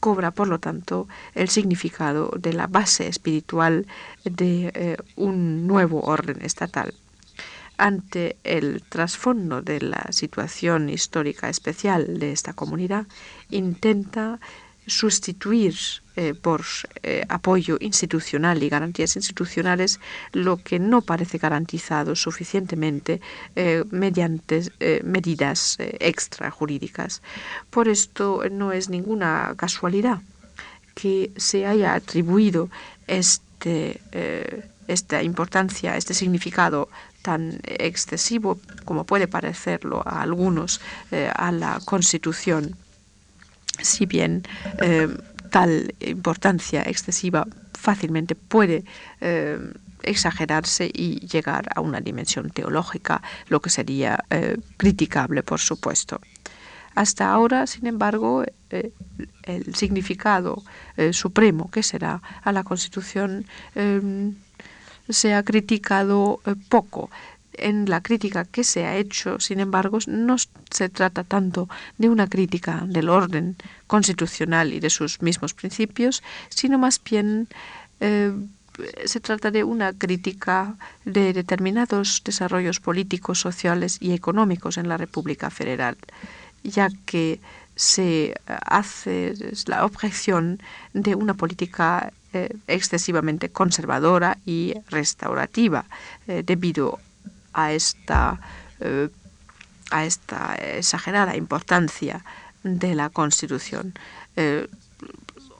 Cobra, 0.00 0.32
por 0.32 0.48
lo 0.48 0.58
tanto, 0.58 1.06
el 1.36 1.48
significado 1.50 2.32
de 2.36 2.52
la 2.52 2.66
base 2.66 3.06
espiritual 3.06 3.86
de 4.24 4.98
un 5.14 5.68
nuevo 5.68 6.00
orden 6.00 6.42
estatal 6.42 6.92
ante 7.76 8.36
el 8.44 8.82
trasfondo 8.82 9.62
de 9.62 9.80
la 9.80 10.06
situación 10.10 10.88
histórica 10.88 11.48
especial 11.48 12.18
de 12.18 12.32
esta 12.32 12.52
comunidad, 12.52 13.06
intenta 13.50 14.38
sustituir 14.86 15.74
eh, 16.16 16.34
por 16.34 16.62
eh, 17.02 17.24
apoyo 17.28 17.76
institucional 17.80 18.62
y 18.62 18.68
garantías 18.68 19.16
institucionales 19.16 19.98
lo 20.32 20.58
que 20.58 20.78
no 20.78 21.00
parece 21.00 21.38
garantizado 21.38 22.14
suficientemente 22.14 23.20
eh, 23.56 23.84
mediante 23.90 24.70
medidas 25.02 25.76
extrajurídicas. 25.80 27.22
Por 27.70 27.88
esto 27.88 28.42
no 28.50 28.72
es 28.72 28.88
ninguna 28.88 29.54
casualidad 29.56 30.20
que 30.94 31.32
se 31.36 31.66
haya 31.66 31.94
atribuido 31.94 32.70
este, 33.08 34.00
esta 34.86 35.22
importancia, 35.22 35.96
este 35.96 36.14
significado 36.14 36.88
tan 37.24 37.58
excesivo 37.64 38.60
como 38.84 39.04
puede 39.04 39.26
parecerlo 39.26 40.02
a 40.04 40.20
algunos 40.20 40.80
eh, 41.10 41.30
a 41.34 41.50
la 41.52 41.80
Constitución, 41.82 42.76
si 43.80 44.04
bien 44.04 44.42
eh, 44.82 45.08
tal 45.50 45.94
importancia 46.00 46.82
excesiva 46.82 47.46
fácilmente 47.72 48.34
puede 48.34 48.84
eh, 49.22 49.58
exagerarse 50.02 50.90
y 50.92 51.26
llegar 51.26 51.70
a 51.74 51.80
una 51.80 52.00
dimensión 52.02 52.50
teológica, 52.50 53.22
lo 53.48 53.60
que 53.60 53.70
sería 53.70 54.22
criticable, 54.76 55.42
por 55.42 55.60
supuesto. 55.60 56.20
Hasta 56.94 57.32
ahora, 57.32 57.66
sin 57.66 57.86
embargo, 57.86 58.44
el 59.44 59.74
significado 59.74 60.62
supremo 61.12 61.70
que 61.70 61.82
será 61.82 62.20
a 62.42 62.52
la 62.52 62.64
Constitución 62.64 63.46
se 65.08 65.34
ha 65.34 65.42
criticado 65.42 66.40
eh, 66.44 66.54
poco. 66.68 67.10
En 67.56 67.88
la 67.88 68.00
crítica 68.00 68.44
que 68.44 68.64
se 68.64 68.84
ha 68.84 68.96
hecho, 68.96 69.38
sin 69.38 69.60
embargo, 69.60 69.98
no 70.08 70.36
se 70.70 70.88
trata 70.88 71.22
tanto 71.22 71.68
de 71.98 72.08
una 72.08 72.26
crítica 72.26 72.82
del 72.86 73.08
orden 73.08 73.56
constitucional 73.86 74.72
y 74.72 74.80
de 74.80 74.90
sus 74.90 75.22
mismos 75.22 75.54
principios, 75.54 76.22
sino 76.48 76.78
más 76.78 77.00
bien 77.02 77.46
eh, 78.00 78.32
se 79.04 79.20
trata 79.20 79.50
de 79.50 79.62
una 79.62 79.92
crítica 79.92 80.74
de 81.04 81.32
determinados 81.32 82.22
desarrollos 82.24 82.80
políticos, 82.80 83.38
sociales 83.40 83.98
y 84.00 84.12
económicos 84.12 84.78
en 84.78 84.88
la 84.88 84.96
República 84.96 85.50
Federal, 85.50 85.96
ya 86.64 86.88
que 87.06 87.40
se 87.76 88.34
hace 88.46 89.34
la 89.66 89.84
objeción 89.84 90.60
de 90.92 91.14
una 91.14 91.34
política 91.34 92.12
eh, 92.34 92.48
excesivamente 92.66 93.48
conservadora 93.48 94.38
y 94.44 94.74
restaurativa 94.88 95.84
eh, 96.26 96.42
debido 96.44 96.98
a 97.52 97.72
esta, 97.72 98.40
eh, 98.80 99.08
a 99.92 100.04
esta 100.04 100.56
exagerada 100.56 101.36
importancia 101.36 102.24
de 102.64 102.96
la 102.96 103.08
Constitución. 103.08 103.94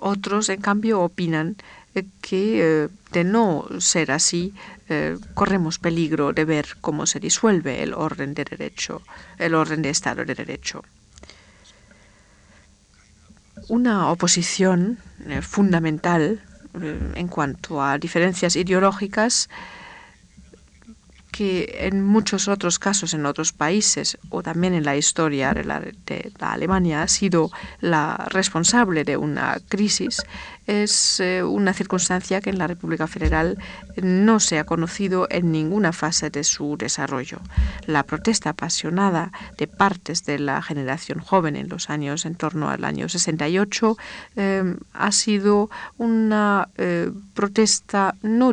otros, 0.00 0.48
en 0.48 0.60
cambio, 0.60 1.00
opinan 1.00 1.54
que 2.20 2.88
de 3.12 3.24
no 3.24 3.68
ser 3.78 4.10
así, 4.10 4.52
corremos 5.34 5.78
peligro 5.78 6.32
de 6.32 6.44
ver 6.44 6.66
cómo 6.80 7.06
se 7.06 7.20
disuelve 7.20 7.84
el 7.84 7.94
orden 7.94 8.34
de 8.34 8.44
derecho, 8.44 9.00
el 9.38 9.54
orden 9.54 9.82
de 9.82 9.90
Estado 9.90 10.24
de 10.24 10.34
Derecho 10.34 10.82
una 13.68 14.10
oposición 14.10 14.98
fundamental 15.40 16.42
en 16.74 17.28
cuanto 17.28 17.82
a 17.82 17.98
diferencias 17.98 18.56
ideológicas 18.56 19.48
que 21.34 21.88
en 21.88 22.04
muchos 22.04 22.46
otros 22.46 22.78
casos 22.78 23.12
en 23.12 23.26
otros 23.26 23.52
países 23.52 24.18
o 24.30 24.40
también 24.44 24.72
en 24.72 24.84
la 24.84 24.96
historia 24.96 25.52
de 25.52 25.64
la, 25.64 25.82
Alemania 26.38 27.02
ha 27.02 27.08
sido 27.08 27.50
la 27.80 28.28
responsable 28.30 29.02
de 29.02 29.16
una 29.16 29.58
crisis 29.68 30.22
es 30.66 31.20
eh, 31.20 31.42
una 31.42 31.72
circunstancia 31.72 32.40
que 32.40 32.50
en 32.50 32.58
la 32.58 32.66
República 32.66 33.06
Federal 33.06 33.58
no 34.02 34.40
se 34.40 34.58
ha 34.58 34.64
conocido 34.64 35.26
en 35.30 35.52
ninguna 35.52 35.92
fase 35.92 36.30
de 36.30 36.44
su 36.44 36.76
desarrollo. 36.76 37.38
La 37.86 38.02
protesta 38.04 38.50
apasionada 38.50 39.32
de 39.58 39.66
partes 39.66 40.24
de 40.24 40.38
la 40.38 40.62
generación 40.62 41.20
joven 41.20 41.56
en 41.56 41.68
los 41.68 41.90
años 41.90 42.24
en 42.24 42.34
torno 42.34 42.70
al 42.70 42.84
año 42.84 43.08
68 43.08 43.96
em, 44.36 44.76
ha 44.92 45.12
sido 45.12 45.70
una 45.98 46.68
eh, 46.76 47.10
protesta 47.34 48.14
no, 48.22 48.52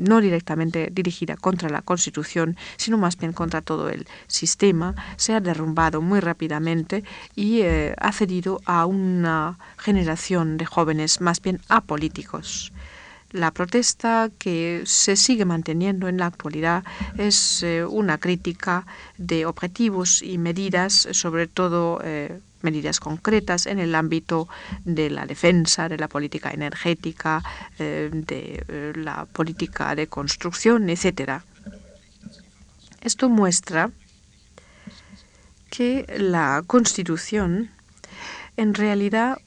no 0.00 0.20
directamente 0.20 0.90
dirigida 0.92 1.36
contra 1.36 1.68
la 1.68 1.82
Constitución, 1.82 2.56
sino 2.76 2.98
más 2.98 3.16
bien 3.16 3.32
contra 3.32 3.62
todo 3.62 3.88
el 3.88 4.06
sistema. 4.26 4.94
Se 5.16 5.34
ha 5.34 5.40
derrumbado 5.40 6.00
muy 6.00 6.20
rápidamente 6.20 7.04
y 7.34 7.62
eh, 7.62 7.94
ha 7.98 8.12
cedido 8.12 8.60
a 8.66 8.86
una 8.86 9.58
generación 9.78 10.56
de 10.56 10.66
jóvenes 10.66 11.13
más 11.20 11.40
bien 11.40 11.60
apolíticos. 11.68 12.72
La 13.34 13.50
protesta 13.50 14.30
que 14.38 14.84
se 14.86 15.16
sigue 15.16 15.44
manteniendo 15.44 16.06
en 16.06 16.18
la 16.18 16.26
actualidad 16.26 16.84
es 17.18 17.64
eh, 17.64 17.84
una 17.84 18.18
crítica 18.18 18.86
de 19.18 19.44
objetivos 19.44 20.22
y 20.22 20.38
medidas, 20.38 21.08
sobre 21.10 21.48
todo 21.48 22.00
eh, 22.04 22.38
medidas 22.62 23.00
concretas 23.00 23.66
en 23.66 23.80
el 23.80 23.96
ámbito 23.96 24.48
de 24.84 25.10
la 25.10 25.26
defensa, 25.26 25.88
de 25.88 25.98
la 25.98 26.06
política 26.06 26.52
energética, 26.52 27.42
eh, 27.80 28.08
de 28.12 28.92
la 28.94 29.24
política 29.24 29.96
de 29.96 30.06
construcción, 30.06 30.88
etc. 30.88 31.40
Esto 33.00 33.28
muestra 33.28 33.90
que 35.70 36.06
la 36.18 36.62
Constitución 36.64 37.70
en 38.56 38.74
realidad 38.74 39.38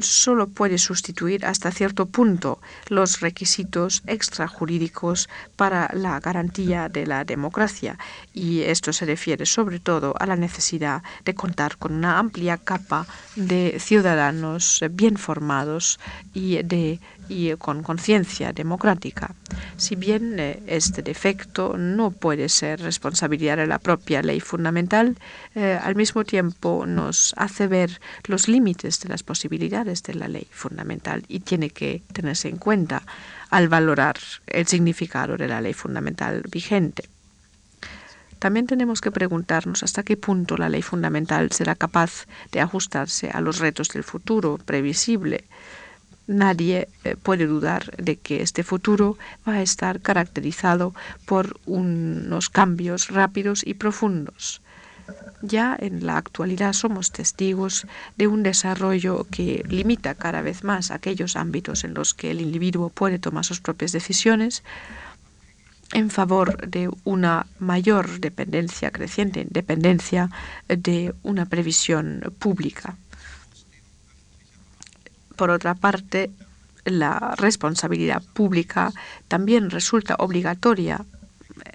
solo 0.00 0.48
puede 0.48 0.78
sustituir 0.78 1.44
hasta 1.44 1.70
cierto 1.70 2.06
punto 2.06 2.60
los 2.88 3.20
requisitos 3.20 4.02
extrajurídicos 4.06 5.28
para 5.56 5.90
la 5.92 6.20
garantía 6.20 6.88
de 6.88 7.06
la 7.06 7.24
democracia. 7.24 7.98
Y 8.32 8.62
esto 8.62 8.92
se 8.92 9.06
refiere 9.06 9.46
sobre 9.46 9.80
todo 9.80 10.14
a 10.18 10.26
la 10.26 10.36
necesidad 10.36 11.02
de 11.24 11.34
contar 11.34 11.76
con 11.76 11.92
una 11.92 12.18
amplia 12.18 12.56
capa 12.56 13.06
de 13.34 13.76
ciudadanos 13.78 14.84
bien 14.90 15.16
formados 15.16 15.98
y 16.34 16.62
de 16.62 17.00
y 17.28 17.54
con 17.56 17.82
conciencia 17.82 18.52
democrática. 18.52 19.34
Si 19.76 19.96
bien 19.96 20.38
eh, 20.38 20.62
este 20.66 21.02
defecto 21.02 21.76
no 21.76 22.10
puede 22.10 22.48
ser 22.48 22.80
responsabilidad 22.80 23.56
de 23.56 23.66
la 23.66 23.78
propia 23.78 24.22
ley 24.22 24.40
fundamental, 24.40 25.16
eh, 25.54 25.78
al 25.82 25.94
mismo 25.94 26.24
tiempo 26.24 26.84
nos 26.86 27.34
hace 27.36 27.66
ver 27.66 28.00
los 28.24 28.48
límites 28.48 29.00
de 29.00 29.08
las 29.08 29.22
posibilidades 29.22 30.02
de 30.02 30.14
la 30.14 30.28
ley 30.28 30.46
fundamental 30.50 31.24
y 31.28 31.40
tiene 31.40 31.70
que 31.70 32.02
tenerse 32.12 32.48
en 32.48 32.56
cuenta 32.56 33.02
al 33.50 33.68
valorar 33.68 34.16
el 34.46 34.66
significado 34.66 35.36
de 35.36 35.48
la 35.48 35.60
ley 35.60 35.72
fundamental 35.72 36.42
vigente. 36.50 37.08
También 38.38 38.66
tenemos 38.66 39.00
que 39.00 39.10
preguntarnos 39.10 39.82
hasta 39.82 40.02
qué 40.02 40.16
punto 40.16 40.56
la 40.56 40.68
ley 40.68 40.82
fundamental 40.82 41.52
será 41.52 41.74
capaz 41.74 42.26
de 42.52 42.60
ajustarse 42.60 43.30
a 43.30 43.40
los 43.40 43.58
retos 43.58 43.88
del 43.88 44.04
futuro 44.04 44.58
previsible 44.58 45.46
nadie 46.26 46.88
eh, 47.04 47.16
puede 47.16 47.46
dudar 47.46 47.96
de 47.96 48.16
que 48.16 48.42
este 48.42 48.62
futuro 48.62 49.16
va 49.46 49.54
a 49.54 49.62
estar 49.62 50.00
caracterizado 50.00 50.94
por 51.24 51.58
unos 51.66 52.50
cambios 52.50 53.08
rápidos 53.08 53.66
y 53.66 53.74
profundos. 53.74 54.62
Ya 55.42 55.76
en 55.78 56.06
la 56.06 56.16
actualidad 56.16 56.72
somos 56.72 57.12
testigos 57.12 57.86
de 58.16 58.26
un 58.26 58.42
desarrollo 58.42 59.26
que 59.30 59.62
limita 59.68 60.14
cada 60.14 60.42
vez 60.42 60.64
más 60.64 60.90
aquellos 60.90 61.36
ámbitos 61.36 61.84
en 61.84 61.94
los 61.94 62.14
que 62.14 62.30
el 62.30 62.40
individuo 62.40 62.88
puede 62.88 63.18
tomar 63.18 63.44
sus 63.44 63.60
propias 63.60 63.92
decisiones 63.92 64.64
en 65.92 66.10
favor 66.10 66.68
de 66.68 66.90
una 67.04 67.46
mayor 67.60 68.18
dependencia, 68.18 68.90
creciente 68.90 69.46
dependencia 69.48 70.30
de 70.68 71.14
una 71.22 71.46
previsión 71.46 72.34
pública. 72.38 72.96
Por 75.36 75.50
otra 75.50 75.74
parte, 75.74 76.30
la 76.84 77.34
responsabilidad 77.36 78.22
pública 78.32 78.92
también 79.28 79.70
resulta 79.70 80.16
obligatoria 80.18 81.04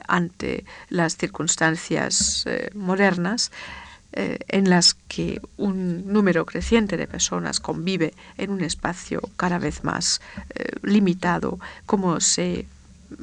ante 0.08 0.66
las 0.90 1.18
circunstancias 1.18 2.44
eh, 2.48 2.70
modernas 2.74 3.52
eh, 4.14 4.40
en 4.50 4.70
las 4.70 4.94
que 4.94 5.42
un 5.58 6.12
número 6.12 6.46
creciente 6.46 6.98
de 6.98 7.08
personas 7.08 7.60
convive 7.60 8.14
en 8.38 8.52
un 8.52 8.62
espacio 8.62 9.22
cada 9.38 9.58
vez 9.58 9.84
más 9.84 10.22
eh, 10.56 10.76
limitado, 10.84 11.60
como 11.86 12.20
se 12.20 12.66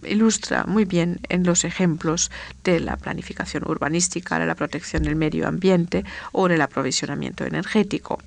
ilustra 0.05 0.65
muy 0.65 0.85
bien 0.85 1.21
en 1.29 1.45
los 1.45 1.65
ejemplos 1.65 2.31
de 2.65 2.81
la 2.81 2.97
planificación 2.97 3.65
urbanística, 3.67 4.39
de 4.39 4.47
la 4.47 4.55
protección 4.55 5.03
del 5.03 5.17
medio 5.17 5.47
ambiente 5.49 6.05
o 6.33 6.49
del 6.49 6.61
aprovisionamiento 6.61 7.45
energético 7.45 8.21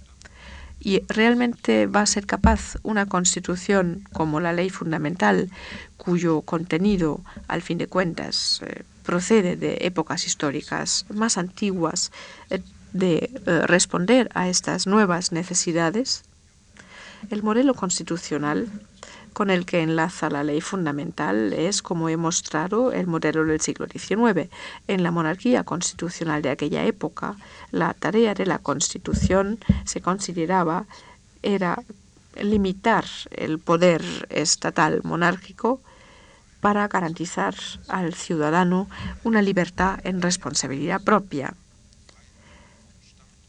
y 0.83 1.03
realmente 1.07 1.85
va 1.85 2.01
a 2.01 2.05
ser 2.07 2.25
capaz 2.25 2.75
una 2.81 3.05
constitución 3.05 4.03
como 4.13 4.39
la 4.39 4.51
ley 4.51 4.69
fundamental, 4.69 5.49
cuyo 5.97 6.41
contenido, 6.41 7.21
al 7.47 7.61
fin 7.61 7.77
de 7.77 7.87
cuentas, 7.87 8.61
eh, 8.65 8.83
procede 9.03 9.55
de 9.55 9.77
épocas 9.81 10.25
históricas 10.25 11.05
más 11.13 11.37
antiguas, 11.37 12.11
eh, 12.49 12.61
de 12.93 13.29
eh, 13.45 13.61
responder 13.67 14.29
a 14.33 14.49
estas 14.49 14.87
nuevas 14.87 15.31
necesidades? 15.31 16.23
El 17.29 17.43
modelo 17.43 17.75
constitucional 17.75 18.67
con 19.33 19.49
el 19.49 19.65
que 19.65 19.81
enlaza 19.81 20.29
la 20.29 20.43
ley 20.43 20.61
fundamental 20.61 21.53
es, 21.53 21.81
como 21.81 22.09
he 22.09 22.17
mostrado, 22.17 22.91
el 22.91 23.07
modelo 23.07 23.45
del 23.45 23.61
siglo 23.61 23.87
XIX. 23.87 24.49
En 24.87 25.03
la 25.03 25.11
monarquía 25.11 25.63
constitucional 25.63 26.41
de 26.41 26.49
aquella 26.49 26.83
época, 26.85 27.35
la 27.71 27.93
tarea 27.93 28.33
de 28.33 28.45
la 28.45 28.59
Constitución 28.59 29.59
se 29.85 30.01
consideraba 30.01 30.85
era 31.43 31.81
limitar 32.39 33.05
el 33.31 33.59
poder 33.59 34.03
estatal 34.29 35.01
monárquico 35.03 35.81
para 36.59 36.87
garantizar 36.87 37.55
al 37.87 38.13
ciudadano 38.13 38.87
una 39.23 39.41
libertad 39.41 39.99
en 40.03 40.21
responsabilidad 40.21 41.01
propia. 41.03 41.55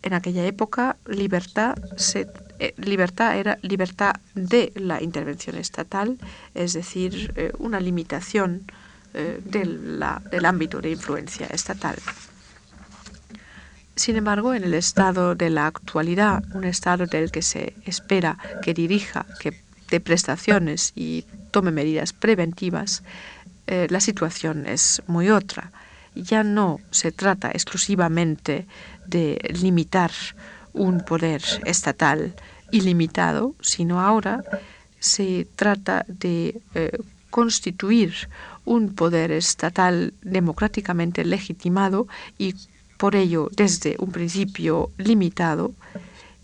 En 0.02 0.14
aquella 0.14 0.44
época, 0.46 0.96
libertad 1.06 1.76
se 1.96 2.26
eh, 2.62 2.74
libertad 2.76 3.36
era 3.36 3.58
libertad 3.62 4.14
de 4.36 4.72
la 4.76 5.02
intervención 5.02 5.56
estatal, 5.56 6.16
es 6.54 6.74
decir, 6.74 7.32
eh, 7.34 7.50
una 7.58 7.80
limitación 7.80 8.62
eh, 9.14 9.40
del 9.44 10.44
ámbito 10.44 10.80
de 10.80 10.92
influencia 10.92 11.48
estatal. 11.48 11.96
Sin 13.96 14.14
embargo, 14.14 14.54
en 14.54 14.62
el 14.62 14.74
estado 14.74 15.34
de 15.34 15.50
la 15.50 15.66
actualidad, 15.66 16.44
un 16.54 16.62
estado 16.62 17.06
del 17.06 17.32
que 17.32 17.42
se 17.42 17.74
espera 17.84 18.38
que 18.62 18.74
dirija, 18.74 19.26
que 19.40 19.60
dé 19.90 19.98
prestaciones 19.98 20.92
y 20.94 21.24
tome 21.50 21.72
medidas 21.72 22.12
preventivas, 22.12 23.02
la 23.66 24.00
situación 24.00 24.66
es 24.66 25.02
muy 25.06 25.30
otra. 25.30 25.72
Ya 26.14 26.42
no 26.44 26.78
se 26.90 27.10
trata 27.10 27.50
exclusivamente 27.50 28.66
de 29.06 29.38
limitar 29.60 30.10
un 30.72 31.00
poder 31.00 31.42
estatal 31.64 32.34
ilimitado, 32.70 33.54
sino 33.60 34.00
ahora 34.00 34.42
se 34.98 35.46
trata 35.56 36.04
de 36.08 36.60
eh, 36.74 36.98
constituir 37.30 38.14
un 38.64 38.94
poder 38.94 39.32
estatal 39.32 40.14
democráticamente 40.22 41.24
legitimado 41.24 42.06
y 42.38 42.54
por 42.96 43.16
ello, 43.16 43.48
desde 43.56 43.96
un 43.98 44.12
principio 44.12 44.90
limitado, 44.96 45.74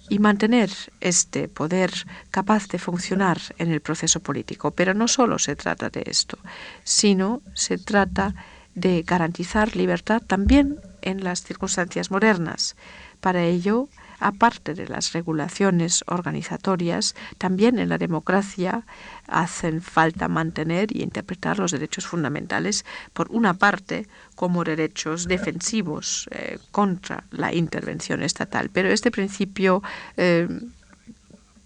y 0.09 0.19
mantener 0.19 0.71
este 1.01 1.49
poder 1.49 1.93
capaz 2.31 2.69
de 2.69 2.79
funcionar 2.79 3.39
en 3.59 3.71
el 3.71 3.81
proceso 3.81 4.21
político. 4.21 4.71
Pero 4.71 4.95
no 4.95 5.07
solo 5.07 5.39
se 5.39 5.55
trata 5.55 5.91
de 5.91 6.03
esto, 6.07 6.39
sino 6.83 7.43
se 7.55 7.79
trata 7.79 8.35
de 8.75 9.03
garantizar 9.03 9.77
libertad 9.77 10.23
también 10.27 10.81
en 11.03 11.25
las 11.25 11.43
circunstancias 11.43 12.11
modernas. 12.11 12.77
Para 13.21 13.45
ello, 13.45 13.89
aparte 14.21 14.75
de 14.75 14.89
las 14.89 15.13
regulaciones 15.13 16.05
organizatorias, 16.07 17.15
también 17.39 17.79
en 17.79 17.89
la 17.89 17.99
democracia 17.99 18.85
hacen 19.27 19.83
falta 19.83 20.29
mantener 20.29 20.95
y 20.95 21.03
interpretar 21.03 21.59
los 21.59 21.73
derechos 21.73 22.07
fundamentales, 22.07 22.85
por 23.13 23.31
una 23.31 23.55
parte, 23.55 24.07
como 24.35 24.65
derechos 24.65 25.27
defensivos 25.27 26.29
eh, 26.31 26.59
contra 26.71 27.25
la 27.31 27.55
intervención 27.55 28.23
estatal. 28.23 28.71
Pero 28.73 28.89
este 28.89 29.11
principio 29.11 29.83
eh, 30.17 30.49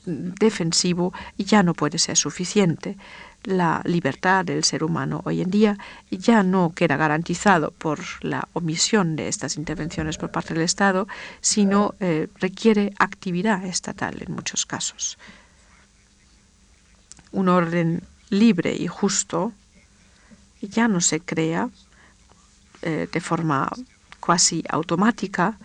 defensivo 0.04 1.12
ya 1.38 1.62
no 1.62 1.74
puede 1.74 1.98
ser 1.98 2.16
suficiente 2.16 2.96
la 3.44 3.82
libertad 3.84 4.44
del 4.44 4.64
ser 4.64 4.84
humano 4.84 5.22
hoy 5.24 5.40
en 5.40 5.50
día 5.50 5.78
ya 6.10 6.42
no 6.42 6.72
queda 6.74 6.96
garantizado 6.96 7.72
por 7.72 8.00
la 8.20 8.48
omisión 8.52 9.16
de 9.16 9.28
estas 9.28 9.56
intervenciones 9.56 10.18
por 10.18 10.30
parte 10.30 10.54
del 10.54 10.62
Estado, 10.62 11.08
sino 11.40 11.94
eh, 12.00 12.28
requiere 12.38 12.92
actividad 12.98 13.64
estatal 13.64 14.22
en 14.26 14.34
muchos 14.34 14.66
casos. 14.66 15.18
Un 17.32 17.48
orden 17.48 18.02
libre 18.30 18.74
y 18.74 18.86
justo 18.86 19.52
ya 20.60 20.88
no 20.88 21.00
se 21.00 21.20
crea 21.20 21.68
eh, 22.82 23.08
de 23.10 23.20
forma 23.20 23.70
casi 24.24 24.62
automática 24.68 25.58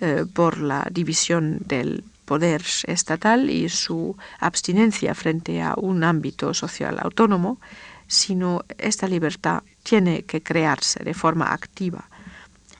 eh, 0.00 0.24
por 0.32 0.58
la 0.58 0.86
división 0.90 1.58
del 1.66 2.04
poder 2.32 2.62
estatal 2.86 3.50
y 3.50 3.68
su 3.68 4.16
abstinencia 4.40 5.14
frente 5.14 5.60
a 5.60 5.74
un 5.76 6.02
ámbito 6.02 6.54
social 6.54 6.94
autónomo, 6.98 7.60
sino 8.06 8.64
esta 8.78 9.06
libertad 9.06 9.62
tiene 9.82 10.22
que 10.22 10.42
crearse 10.42 11.04
de 11.04 11.12
forma 11.12 11.52
activa. 11.52 12.08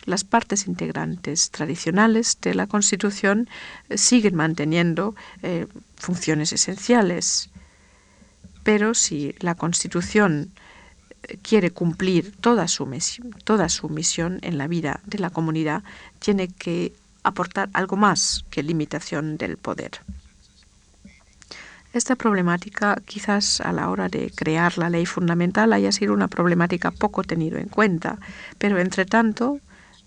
Las 0.06 0.24
partes 0.24 0.66
integrantes 0.66 1.50
tradicionales 1.50 2.38
de 2.40 2.54
la 2.54 2.66
Constitución 2.66 3.46
siguen 3.94 4.36
manteniendo 4.36 5.14
eh, 5.42 5.66
funciones 5.96 6.54
esenciales, 6.54 7.50
pero 8.62 8.94
si 8.94 9.34
la 9.40 9.54
Constitución 9.54 10.50
eh, 11.24 11.36
quiere 11.42 11.72
cumplir 11.72 12.34
toda 12.40 12.68
su 12.68 12.86
misión 12.86 14.38
en 14.40 14.56
la 14.56 14.66
vida 14.66 15.00
de 15.04 15.18
la 15.18 15.28
comunidad, 15.28 15.82
tiene 16.20 16.48
que 16.48 16.94
aportar 17.22 17.68
algo 17.72 17.96
más 17.96 18.44
que 18.50 18.62
limitación 18.62 19.36
del 19.36 19.56
poder. 19.56 20.00
Esta 21.92 22.16
problemática 22.16 22.96
quizás 23.04 23.60
a 23.60 23.70
la 23.72 23.90
hora 23.90 24.08
de 24.08 24.32
crear 24.34 24.78
la 24.78 24.88
ley 24.88 25.04
fundamental 25.04 25.74
haya 25.74 25.92
sido 25.92 26.14
una 26.14 26.28
problemática 26.28 26.90
poco 26.90 27.22
tenida 27.22 27.60
en 27.60 27.68
cuenta, 27.68 28.18
pero 28.58 28.78
entre 28.78 29.04
tanto 29.04 29.60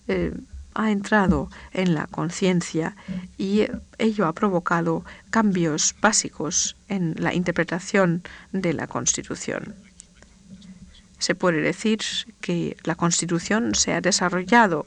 eh, 0.07 0.33
ha 0.73 0.91
entrado 0.91 1.49
en 1.73 1.93
la 1.93 2.07
conciencia 2.07 2.95
y 3.37 3.67
ello 3.99 4.25
ha 4.25 4.33
provocado 4.33 5.05
cambios 5.29 5.95
básicos 6.01 6.75
en 6.89 7.15
la 7.17 7.33
interpretación 7.33 8.23
de 8.51 8.73
la 8.73 8.87
Constitución. 8.87 9.75
Se 11.19 11.33
puede 11.33 11.61
decir 11.61 11.99
que 12.41 12.77
la 12.83 12.95
Constitución 12.95 13.73
se 13.73 13.93
ha 13.93 14.01
desarrollado 14.01 14.85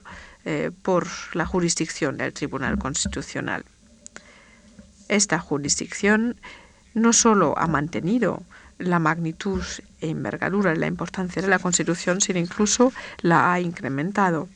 eh, 0.51 0.71
por 0.71 1.07
la 1.35 1.45
jurisdicción 1.45 2.17
del 2.17 2.33
Tribunal 2.33 2.79
Constitucional. 2.79 3.67
Esta 5.09 5.39
jurisdicción 5.39 6.37
no 6.95 7.13
solo 7.13 7.53
ha 7.59 7.67
mantenido 7.67 8.43
la 8.79 8.99
magnitud 8.99 9.63
e 10.01 10.09
envergadura 10.09 10.73
y 10.73 10.79
la 10.79 10.87
importancia 10.87 11.43
de 11.43 11.49
la 11.49 11.59
Constitución, 11.59 12.23
sino 12.23 12.39
incluso 12.39 12.95
la 13.21 13.53
ha 13.53 13.61
incrementado. 13.61 14.49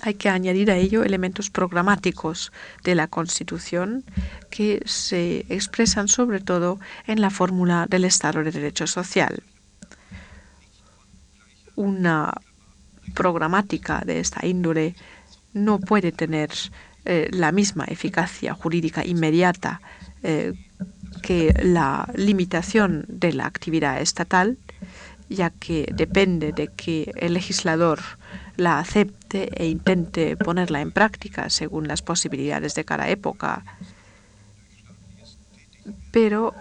Hay 0.00 0.14
que 0.14 0.30
añadir 0.30 0.70
a 0.70 0.78
ello 0.78 1.04
elementos 1.04 1.50
programáticos 1.50 2.50
de 2.84 2.94
la 2.94 3.06
Constitución 3.08 4.02
que 4.48 4.80
se 4.86 5.44
expresan 5.50 6.08
sobre 6.08 6.40
todo 6.40 6.80
en 7.06 7.20
la 7.20 7.28
fórmula 7.28 7.84
del 7.86 8.06
Estado 8.06 8.42
de 8.42 8.50
Derecho 8.50 8.86
Social. 8.86 9.42
Una 11.76 12.32
programática 13.14 14.02
de 14.04 14.20
esta 14.20 14.46
índole 14.46 14.94
no 15.52 15.78
puede 15.78 16.12
tener 16.12 16.50
eh, 17.04 17.28
la 17.32 17.52
misma 17.52 17.84
eficacia 17.84 18.54
jurídica 18.54 19.04
inmediata 19.04 19.80
eh, 20.22 20.54
que 21.22 21.54
la 21.62 22.08
limitación 22.14 23.04
de 23.08 23.32
la 23.32 23.46
actividad 23.46 24.00
estatal, 24.00 24.58
ya 25.28 25.50
que 25.50 25.88
depende 25.94 26.52
de 26.52 26.68
que 26.68 27.12
el 27.16 27.34
legislador 27.34 28.00
la 28.56 28.78
acepte 28.78 29.50
e 29.54 29.66
intente 29.66 30.36
ponerla 30.36 30.80
en 30.80 30.92
práctica 30.92 31.50
según 31.50 31.88
las 31.88 32.02
posibilidades 32.02 32.74
de 32.74 32.84
cada 32.84 33.08
época. 33.08 33.64
Pero 36.10 36.54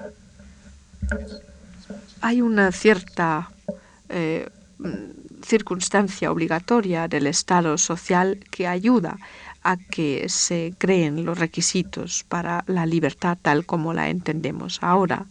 hay 2.21 2.41
una 2.41 2.71
cierta 2.71 3.49
eh, 4.09 4.49
circunstancia 5.43 6.31
obligatoria 6.31 7.07
del 7.07 7.27
Estado 7.27 7.77
social 7.77 8.39
que 8.49 8.67
ayuda 8.67 9.17
a 9.63 9.77
que 9.77 10.27
se 10.27 10.73
creen 10.77 11.25
los 11.25 11.37
requisitos 11.37 12.25
para 12.27 12.63
la 12.67 12.85
libertad 12.85 13.37
tal 13.41 13.65
como 13.65 13.93
la 13.93 14.09
entendemos 14.09 14.79
ahora, 14.81 15.25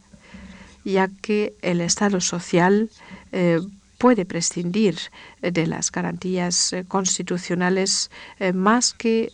ya 0.85 1.09
que 1.21 1.55
el 1.63 1.81
Estado 1.81 2.21
social 2.21 2.91
eh, 3.33 3.61
puede 3.99 4.25
prescindir 4.25 4.97
de 5.41 5.67
las 5.67 5.93
garantías 5.93 6.73
eh, 6.73 6.85
constitucionales 6.89 8.11
eh, 8.41 8.53
más 8.53 8.95
que 8.95 9.33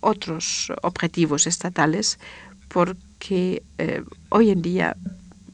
otros 0.00 0.72
objetivos 0.82 1.46
estatales, 1.46 2.18
porque 2.68 3.62
hoy 4.30 4.50
en 4.50 4.62
día 4.62 4.96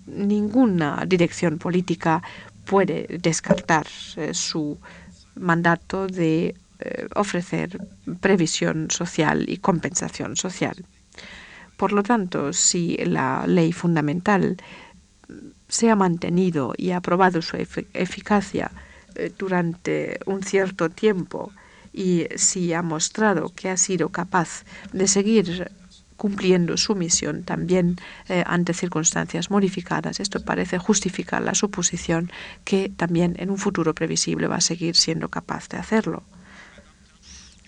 ninguna 0.07 1.05
dirección 1.07 1.59
política 1.59 2.23
puede 2.65 3.07
descartar 3.21 3.87
eh, 4.17 4.35
su 4.35 4.79
mandato 5.35 6.07
de 6.07 6.55
eh, 6.79 7.07
ofrecer 7.15 7.79
previsión 8.21 8.91
social 8.91 9.49
y 9.49 9.59
compensación 9.59 10.37
social. 10.37 10.85
Por 11.77 11.93
lo 11.93 12.03
tanto, 12.03 12.53
si 12.53 12.97
la 13.05 13.47
ley 13.47 13.73
fundamental 13.73 14.57
se 15.69 15.91
ha 15.91 15.97
mantenido 15.97 16.75
y 16.77 16.91
ha 16.91 17.01
probado 17.01 17.41
su 17.41 17.57
eficacia 17.95 18.71
eh, 19.15 19.33
durante 19.39 20.21
un 20.27 20.43
cierto 20.43 20.91
tiempo 20.91 21.53
y 21.93 22.27
si 22.37 22.73
ha 22.73 22.83
mostrado 22.83 23.53
que 23.55 23.69
ha 23.69 23.77
sido 23.77 24.09
capaz 24.09 24.65
de 24.93 25.07
seguir 25.07 25.71
cumpliendo 26.23 26.77
su 26.77 26.95
misión 26.95 27.43
también 27.43 27.97
eh, 28.29 28.45
ante 28.47 28.75
circunstancias 28.75 29.51
modificadas. 29.51 30.21
Esto 30.21 30.39
parece 30.45 30.79
justificar 30.79 31.43
la 31.43 31.53
suposición 31.53 32.31
que 32.63 32.93
también 32.97 33.35
en 33.41 33.51
un 33.51 33.59
futuro 33.59 33.93
previsible 33.93 34.47
va 34.47 34.59
a 34.59 34.61
seguir 34.61 34.95
siendo 34.95 35.31
capaz 35.31 35.69
de 35.69 35.79
hacerlo. 35.79 36.23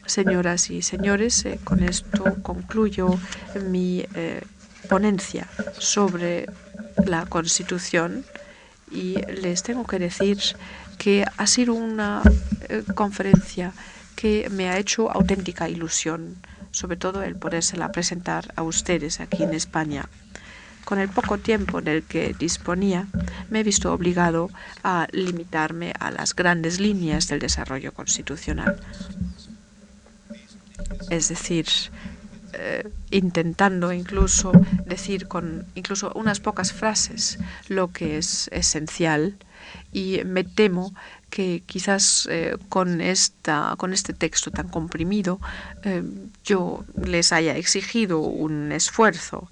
Señoras 0.07 0.70
y 0.70 0.82
señores, 0.82 1.44
eh, 1.46 1.59
con 1.64 1.82
esto 1.82 2.22
concluyo 2.44 3.18
mi 3.70 4.05
eh, 4.14 4.42
ponencia 4.88 5.48
sobre 5.80 6.46
la 7.05 7.26
Constitución 7.26 8.24
y 8.88 9.16
les 9.42 9.64
tengo 9.64 9.84
que 9.84 9.98
decir 9.98 10.38
que 10.96 11.24
ha 11.36 11.46
sido 11.48 11.74
una 11.74 12.22
conferencia 12.94 13.72
que 14.14 14.48
me 14.48 14.68
ha 14.70 14.78
hecho 14.78 15.11
auténtica 15.11 15.68
ilusión 15.68 16.36
sobre 16.74 16.96
todo 16.96 17.22
el 17.22 17.36
podérsela 17.36 17.92
presentar 17.92 18.52
a 18.56 18.62
ustedes 18.62 19.20
aquí 19.20 19.44
en 19.44 19.54
España. 19.54 20.08
Con 20.84 20.98
el 20.98 21.08
poco 21.08 21.38
tiempo 21.38 21.80
del 21.80 22.02
que 22.02 22.34
disponía, 22.36 23.06
me 23.48 23.60
he 23.60 23.62
visto 23.62 23.92
obligado 23.92 24.50
a 24.82 25.06
limitarme 25.12 25.94
a 26.00 26.10
las 26.10 26.34
grandes 26.34 26.80
líneas 26.80 27.28
del 27.28 27.38
desarrollo 27.38 27.94
constitucional. 27.94 28.80
Es 31.10 31.28
decir, 31.28 31.66
eh, 32.54 32.90
intentando 33.10 33.92
incluso 33.92 34.50
decir 34.84 35.28
con 35.28 35.66
incluso 35.76 36.12
unas 36.16 36.40
pocas 36.40 36.72
frases 36.72 37.38
lo 37.68 37.92
que 37.92 38.18
es 38.18 38.48
esencial 38.52 39.36
y 39.92 40.22
me 40.26 40.42
temo 40.42 40.92
que 41.35 41.64
quizás 41.66 42.28
eh, 42.30 42.57
con, 42.68 43.01
esta, 43.01 43.74
con 43.76 43.93
este 43.93 44.12
texto 44.12 44.53
tan 44.53 44.68
comprimido 44.68 45.41
eh, 45.82 46.05
yo 46.45 46.85
les 46.95 47.32
haya 47.32 47.57
exigido 47.57 48.20
un 48.20 48.70
esfuerzo. 48.70 49.51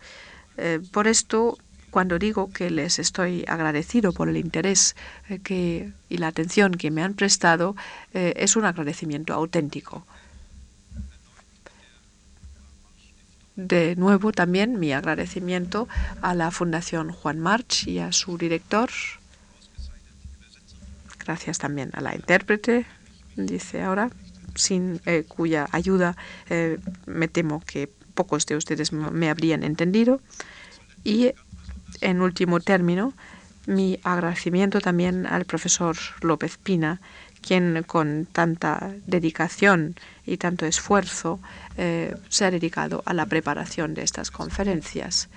Eh, 0.58 0.78
por 0.92 1.08
esto, 1.08 1.58
cuando 1.90 2.20
digo 2.20 2.52
que 2.52 2.70
les 2.70 3.00
estoy 3.00 3.44
agradecido 3.48 4.12
por 4.12 4.28
el 4.28 4.36
interés 4.36 4.94
que, 5.42 5.90
y 6.08 6.18
la 6.18 6.28
atención 6.28 6.70
que 6.74 6.92
me 6.92 7.02
han 7.02 7.14
prestado, 7.14 7.74
es 8.12 8.54
un 8.54 8.64
agradecimiento 8.64 9.34
auténtico. 9.34 10.06
De 13.56 13.96
nuevo, 13.96 14.30
también 14.30 14.78
mi 14.78 14.92
agradecimiento 14.92 15.88
a 16.22 16.34
la 16.34 16.52
Fundación 16.52 17.10
Juan 17.10 17.40
March 17.40 17.88
y 17.88 17.98
a 17.98 18.12
su 18.12 18.38
director, 18.38 18.88
Gracias 21.24 21.58
también 21.58 21.90
a 21.94 22.00
la 22.00 22.14
intérprete, 22.14 22.86
dice 23.36 23.82
ahora, 23.82 24.10
sin 24.54 25.00
eh, 25.06 25.24
cuya 25.26 25.68
ayuda 25.72 26.16
eh, 26.50 26.78
me 27.06 27.28
temo 27.28 27.62
que 27.66 27.88
pocos 28.14 28.46
de 28.46 28.56
ustedes 28.56 28.92
me 28.92 29.30
habrían 29.30 29.62
entendido. 29.62 30.20
Y 31.04 31.32
en 32.00 32.20
último 32.20 32.60
término, 32.60 33.12
mi 33.66 33.98
agradecimiento 34.02 34.80
también 34.80 35.26
al 35.26 35.44
profesor 35.44 35.96
López 36.20 36.58
Pina, 36.58 37.00
quien 37.40 37.82
con 37.84 38.26
tanta 38.30 38.92
dedicación 39.06 39.96
y 40.26 40.36
tanto 40.36 40.66
esfuerzo 40.66 41.40
eh, 41.76 42.14
se 42.28 42.44
ha 42.44 42.50
dedicado 42.50 43.02
a 43.04 43.14
la 43.14 43.26
preparación 43.26 43.94
de 43.94 44.02
estas 44.02 44.30
conferencias. 44.30 45.28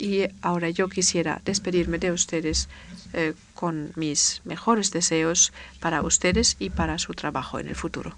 Y 0.00 0.24
ahora 0.40 0.70
yo 0.70 0.88
quisiera 0.88 1.42
despedirme 1.44 1.98
de 1.98 2.10
ustedes 2.10 2.68
eh, 3.12 3.34
con 3.54 3.92
mis 3.96 4.40
mejores 4.44 4.90
deseos 4.90 5.52
para 5.78 6.00
ustedes 6.00 6.56
y 6.58 6.70
para 6.70 6.98
su 6.98 7.12
trabajo 7.12 7.58
en 7.58 7.68
el 7.68 7.76
futuro. 7.76 8.16